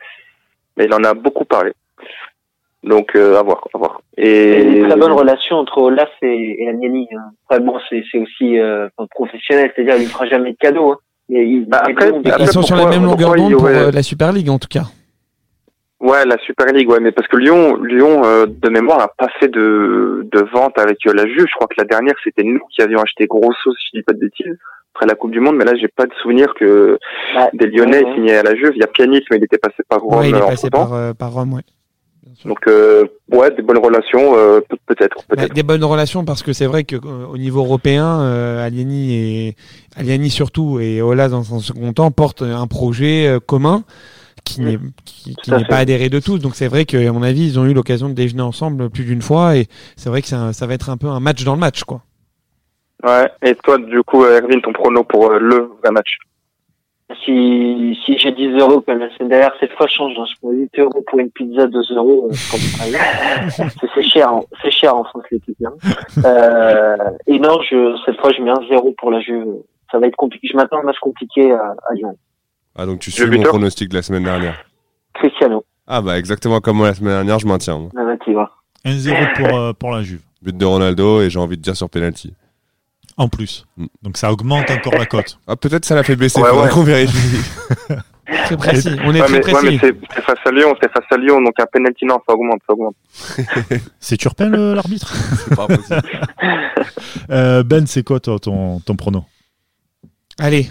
mais 0.77 0.87
il 0.87 0.95
en 0.95 1.05
a 1.05 1.15
beaucoup 1.15 1.45
parlé. 1.45 1.73
Donc 2.83 3.15
à 3.17 3.43
voir, 3.43 3.67
à 3.75 3.79
voir. 3.79 4.01
Et 4.17 4.63
une 4.63 4.89
très 4.89 4.99
bonne 4.99 5.13
relation 5.13 5.57
entre 5.57 5.79
Olaf 5.79 6.09
et, 6.23 6.63
et 6.63 6.69
Agnelli. 6.69 7.07
Hein. 7.17 7.31
Enfin 7.49 7.61
bon, 7.61 7.79
c'est 7.89 8.03
aussi 8.19 8.59
professionnel, 9.11 9.73
c'est-à-dire 9.75 9.97
il 9.97 10.05
ne 10.05 10.09
fera 10.09 10.27
jamais 10.27 10.53
de 10.53 10.57
cadeau. 10.57 10.93
Hein. 10.93 10.99
Il, 11.29 11.65
bah, 11.67 11.83
après, 11.85 12.13
ils 12.41 12.47
sont 12.49 12.63
sur 12.63 12.77
la 12.77 12.87
même 12.87 13.05
longueur 13.05 13.35
d'onde 13.35 13.55
pour 13.57 13.69
la 13.69 14.03
Super 14.03 14.33
League 14.33 14.49
en 14.51 14.59
tout 14.59 14.69
cas. 14.69 14.85
Ouais, 15.99 16.27
la 16.27 16.37
Super 16.45 16.67
League, 16.75 16.91
ouais, 16.91 17.01
mais 17.01 17.11
parce 17.11 17.27
que 17.27 17.39
Lyon, 17.39 17.83
Lyon 17.83 18.23
euh, 18.25 18.47
de 18.47 18.69
mémoire, 18.69 19.01
a 19.01 19.09
pas 19.09 19.29
fait 19.41 19.49
de, 19.49 20.29
de 20.31 20.41
vente 20.53 20.79
avec 20.79 20.99
euh, 21.07 21.15
la 21.15 21.27
Juve. 21.27 21.47
Je 21.49 21.55
crois 21.55 21.69
que 21.69 21.75
la 21.79 21.85
dernière, 21.85 22.15
c'était 22.23 22.43
nous 22.43 22.61
qui 22.71 22.83
avions 22.83 23.01
acheté 23.01 23.27
Grosso, 23.27 23.55
si 23.65 23.89
je 23.93 23.99
dis 23.99 24.03
pas 24.03 24.13
de 24.13 24.19
bêtises, 24.19 24.59
après 24.95 25.07
la 25.07 25.15
Coupe 25.15 25.31
du 25.31 25.41
Monde. 25.41 25.57
Mais 25.57 25.65
là, 25.65 25.73
j'ai 25.81 25.89
pas 25.89 26.05
de 26.05 26.13
souvenir 26.21 26.53
que 26.55 26.99
des 27.55 27.67
Lyonnais 27.69 28.05
signaient 28.15 28.37
à 28.37 28.43
la 28.43 28.55
Juve. 28.55 28.73
Il 28.75 28.81
y 28.81 28.85
a 28.85 28.89
Pianiste, 28.89 29.25
mais 29.31 29.39
il 29.39 29.45
était 29.45 29.57
passé 29.57 29.83
par 29.89 30.03
Rome. 30.03 30.19
Ouais, 30.19 30.29
il 30.29 30.37
est 30.37 30.41
passé 30.41 30.69
par, 30.69 30.93
euh, 30.93 31.15
par 31.15 31.33
Rome, 31.33 31.55
ouais. 31.55 31.63
Donc 32.45 32.67
ouais, 32.67 33.51
des 33.53 33.63
bonnes 33.63 33.79
relations, 33.79 34.35
peut-être. 34.87 35.25
Peut 35.27 35.37
des 35.55 35.63
bonnes 35.63 35.85
relations 35.85 36.27
parce 36.27 36.43
que 36.43 36.53
c'est 36.53 36.67
vrai 36.67 36.85
que 36.85 36.97
au 36.97 37.39
niveau 37.39 37.61
européen, 37.61 38.21
Aliani 38.61 39.15
et 39.15 39.57
Aliani 39.97 40.29
surtout 40.29 40.79
et 40.79 41.01
Ola 41.01 41.31
dans 41.31 41.45
son 41.45 41.61
second 41.61 41.95
temps 41.95 42.11
portent 42.11 42.43
un 42.43 42.67
projet 42.67 43.39
commun 43.47 43.85
qui 44.47 44.61
n'est 44.63 44.79
qui, 45.05 45.37
n'est 45.51 45.65
pas 45.65 45.79
adhéré 45.79 46.09
de 46.09 46.21
tous. 46.21 46.39
Donc 46.39 46.55
c'est 46.55 46.69
vrai 46.69 46.85
qu'à 46.85 47.13
mon 47.13 47.23
avis, 47.23 47.47
ils 47.47 47.59
ont 47.59 47.67
eu 47.67 47.75
l'occasion 47.75 48.09
de 48.09 48.15
déjeuner 48.15 48.43
ensemble 48.43 48.89
plus 48.89 49.05
d'une 49.05 49.23
fois 49.23 49.57
et 49.57 49.67
c'est 49.97 50.09
vrai 50.09 50.23
que 50.23 50.29
ça, 50.29 50.53
ça 50.53 50.67
va 50.67 50.75
être 50.75 50.89
un 50.89 50.97
peu 50.97 51.09
un 51.09 51.21
match 51.21 51.45
dans 51.45 51.55
le 51.55 51.61
match, 51.61 51.85
quoi. 51.85 52.03
Ouais. 53.03 53.31
Et 53.43 53.55
toi, 53.57 53.77
du 53.79 54.03
coup, 54.03 54.25
Erwin, 54.25 54.61
ton 54.63 54.73
prono 54.73 55.05
pour 55.05 55.31
euh, 55.31 55.39
le 55.39 55.71
vrai 55.83 55.91
match? 55.91 56.17
Si, 57.25 57.97
si 58.05 58.19
j'ai 58.19 58.33
10 58.33 58.59
euros 58.59 58.81
comme 58.81 58.99
la 58.99 59.09
semaine 59.15 59.29
dernière, 59.29 59.53
cette 59.61 59.73
fois, 59.73 59.87
je 59.87 59.95
change. 59.95 60.15
Hein. 60.19 60.25
Je 60.29 60.35
prends 60.41 60.51
8 60.51 60.79
euros 60.79 61.05
pour 61.07 61.19
une 61.21 61.31
pizza, 61.31 61.67
2 61.67 61.81
euros. 61.95 62.29
Euh, 62.31 62.35
c'est 63.95 64.03
cher, 64.03 64.33
c'est 64.63 64.71
cher 64.73 64.97
en 64.97 65.05
France, 65.05 65.23
l'équipe. 65.31 65.57
Hein. 65.65 65.75
Euh, 66.25 66.97
et 67.27 67.39
non, 67.39 67.61
je, 67.63 67.97
cette 68.05 68.19
fois, 68.21 68.33
je 68.33 68.43
mets 68.43 68.51
un 68.51 68.67
0 68.69 68.95
pour 68.99 69.11
la 69.11 69.21
Juve. 69.21 69.47
Ça 69.93 69.99
va 69.99 70.09
être 70.09 70.17
compliqué. 70.17 70.49
Je 70.51 70.57
m'attends 70.57 70.79
à 70.79 70.81
un 70.81 70.85
match 70.85 70.99
compliqué 70.99 71.53
à, 71.53 71.77
à 71.89 71.95
Lyon. 71.95 72.17
Ah, 72.77 72.85
donc 72.85 73.01
tu 73.01 73.11
suis 73.11 73.27
mon 73.27 73.43
pronostic 73.43 73.89
de 73.89 73.95
la 73.95 74.03
semaine 74.03 74.25
dernière. 74.25 74.65
Cristiano. 75.15 75.65
Ah, 75.87 76.03
bah 76.03 76.19
exactement 76.19 76.61
comme 76.61 76.77
moi 76.77 76.89
la 76.89 76.95
semaine 76.95 77.15
dernière, 77.15 77.39
je 77.39 77.47
maintiens. 77.47 77.79
Moi. 77.79 77.91
Ah, 77.97 78.05
bah, 78.05 78.17
tu 78.23 78.33
vois. 78.35 78.51
1-0 78.85 79.35
pour, 79.35 79.59
euh, 79.59 79.73
pour 79.73 79.91
la 79.93 80.03
Juve. 80.03 80.21
But 80.43 80.57
de 80.57 80.65
Ronaldo 80.65 81.23
et 81.23 81.31
j'ai 81.31 81.39
envie 81.39 81.57
de 81.57 81.63
dire 81.63 81.75
sur 81.75 81.89
penalty. 81.89 82.35
En 83.17 83.29
plus. 83.29 83.65
Mm. 83.77 83.87
Donc 84.03 84.17
ça 84.19 84.31
augmente 84.31 84.71
encore 84.71 84.95
la 84.95 85.07
cote. 85.07 85.39
Ah, 85.47 85.57
peut-être 85.57 85.85
ça 85.85 85.95
l'a 85.95 86.03
fait 86.03 86.17
baisser. 86.17 86.41
Ouais, 86.41 86.51
ouais. 86.51 86.69
qu'on 86.69 86.83
vérifie. 86.83 87.39
très 88.27 88.57
précis. 88.57 88.91
On 89.05 89.15
est 89.15 89.21
très 89.21 89.33
mais, 89.33 89.41
précis. 89.41 89.67
Ouais, 89.67 89.79
mais 89.83 90.01
c'est 90.15 90.23
face 90.23 90.39
à 90.45 90.51
Lyon, 90.51 90.75
c'est 90.83 90.93
face 90.93 91.05
à 91.11 91.17
Lyon, 91.17 91.41
donc 91.41 91.55
un 91.59 91.67
penalty 91.67 92.05
non, 92.05 92.19
ça 92.29 92.35
augmente, 92.35 92.61
ça 92.67 92.73
augmente. 92.75 92.97
c'est 94.01 94.17
Turpin 94.17 94.51
l'arbitre? 94.51 95.15
C'est 95.15 95.57
pas 95.57 95.67
possible. 95.67 96.03
euh, 97.31 97.63
ben, 97.63 97.87
c'est 97.87 98.03
quoi 98.03 98.21
toi, 98.21 98.39
ton, 98.39 98.81
ton 98.81 98.97
prono? 98.97 99.25
Allez, 100.39 100.69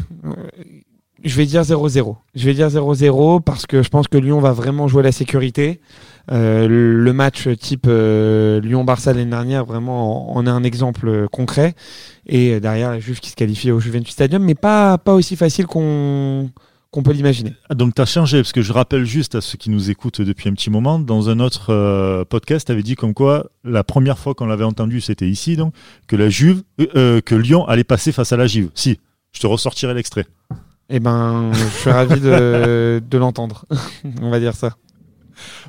je 1.25 1.35
vais 1.35 1.45
dire 1.45 1.63
0-0. 1.63 2.15
Je 2.35 2.45
vais 2.45 2.53
dire 2.53 2.69
0-0 2.69 3.41
parce 3.41 3.65
que 3.65 3.81
je 3.81 3.89
pense 3.89 4.07
que 4.07 4.17
Lyon 4.17 4.39
va 4.39 4.51
vraiment 4.51 4.87
jouer 4.87 5.03
la 5.03 5.11
sécurité. 5.11 5.81
Euh, 6.31 6.67
le 6.67 7.13
match 7.13 7.47
type 7.59 7.85
euh, 7.87 8.61
Lyon-Barça 8.61 9.13
l'année 9.13 9.29
dernière, 9.29 9.65
vraiment, 9.65 10.35
on 10.37 10.45
a 10.45 10.51
un 10.51 10.63
exemple 10.63 11.27
concret. 11.31 11.75
Et 12.27 12.59
derrière, 12.59 12.91
la 12.91 12.99
Juve 12.99 13.19
qui 13.19 13.31
se 13.31 13.35
qualifie 13.35 13.71
au 13.71 13.79
Juventus 13.79 14.13
Stadium, 14.13 14.43
mais 14.43 14.55
pas, 14.55 14.99
aussi 15.07 15.35
facile 15.35 15.65
qu'on 15.65 16.51
peut 17.03 17.11
l'imaginer. 17.11 17.53
Ah, 17.69 17.75
donc 17.75 17.95
tu 17.95 18.01
as 18.01 18.05
changé, 18.05 18.39
parce 18.39 18.53
que 18.53 18.61
je 18.61 18.71
rappelle 18.71 19.05
juste 19.05 19.35
à 19.35 19.41
ceux 19.41 19.57
qui 19.57 19.69
nous 19.69 19.89
écoutent 19.89 20.21
depuis 20.21 20.49
un 20.49 20.53
petit 20.53 20.69
moment, 20.69 20.99
dans 20.99 21.29
un 21.29 21.39
autre 21.39 21.71
euh, 21.71 22.23
podcast, 22.23 22.67
tu 22.67 22.71
avais 22.71 22.83
dit 22.83 22.95
comme 22.95 23.13
quoi, 23.13 23.47
la 23.63 23.83
première 23.83 24.19
fois 24.19 24.35
qu'on 24.35 24.45
l'avait 24.45 24.63
entendu, 24.63 25.01
c'était 25.01 25.27
ici, 25.27 25.55
donc, 25.55 25.73
que 26.07 26.15
la 26.15 26.29
Juve, 26.29 26.63
que 26.77 27.35
Lyon 27.35 27.65
allait 27.67 27.83
passer 27.83 28.11
face 28.11 28.31
à 28.31 28.37
la 28.37 28.47
Juve. 28.47 28.69
Si, 28.75 28.99
je 29.31 29.39
te 29.39 29.47
ressortirai 29.47 29.93
l'extrait. 29.93 30.25
Eh 30.89 30.99
ben, 30.99 31.51
je 31.53 31.65
suis 31.79 31.89
ravi 31.89 32.19
de, 32.19 33.01
de 33.09 33.17
l'entendre. 33.17 33.65
On 34.21 34.29
va 34.29 34.39
dire 34.39 34.53
ça. 34.53 34.71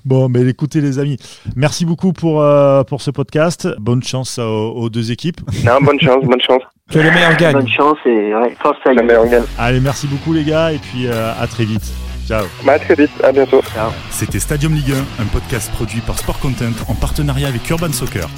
Bon, 0.05 0.29
mais 0.29 0.47
écoutez 0.47 0.81
les 0.81 0.99
amis, 0.99 1.17
merci 1.57 1.85
beaucoup 1.85 2.13
pour, 2.13 2.41
euh, 2.41 2.85
pour 2.85 3.03
ce 3.03 3.11
podcast. 3.11 3.69
Bonne 3.79 4.03
chance 4.03 4.39
aux, 4.39 4.89
deux 4.89 5.11
équipes. 5.11 5.41
Non, 5.65 5.81
bonne 5.81 6.01
chance, 6.01 6.25
bonne 6.25 6.41
chance. 6.41 6.63
Que 6.91 7.01
le 7.01 7.11
meilleur 7.11 7.37
gagne. 7.37 7.55
Bonne 7.55 7.69
chance 7.69 7.99
et 8.05 8.35
ouais, 8.35 8.55
force 8.63 8.79
à 8.85 8.93
le 8.93 9.03
meilleur 9.03 9.27
gagne. 9.27 9.43
Allez, 9.59 9.81
merci 9.81 10.07
beaucoup 10.07 10.33
les 10.33 10.45
gars 10.45 10.73
et 10.73 10.79
puis 10.79 11.07
euh, 11.07 11.33
à 11.41 11.47
très 11.49 11.65
vite. 11.65 11.93
Ciao. 12.27 12.45
Bah, 12.65 12.75
à 12.75 12.79
très 12.79 12.95
vite, 12.95 13.11
à 13.25 13.33
bientôt. 13.33 13.61
C'était 14.11 14.39
Stadium 14.39 14.73
Ligue 14.75 14.93
1, 14.93 15.23
un 15.23 15.27
podcast 15.27 15.73
produit 15.73 16.01
par 16.01 16.19
Sport 16.19 16.39
Content 16.39 16.73
en 16.89 16.95
partenariat 16.95 17.49
avec 17.49 17.69
Urban 17.69 17.93
Soccer. 17.93 18.29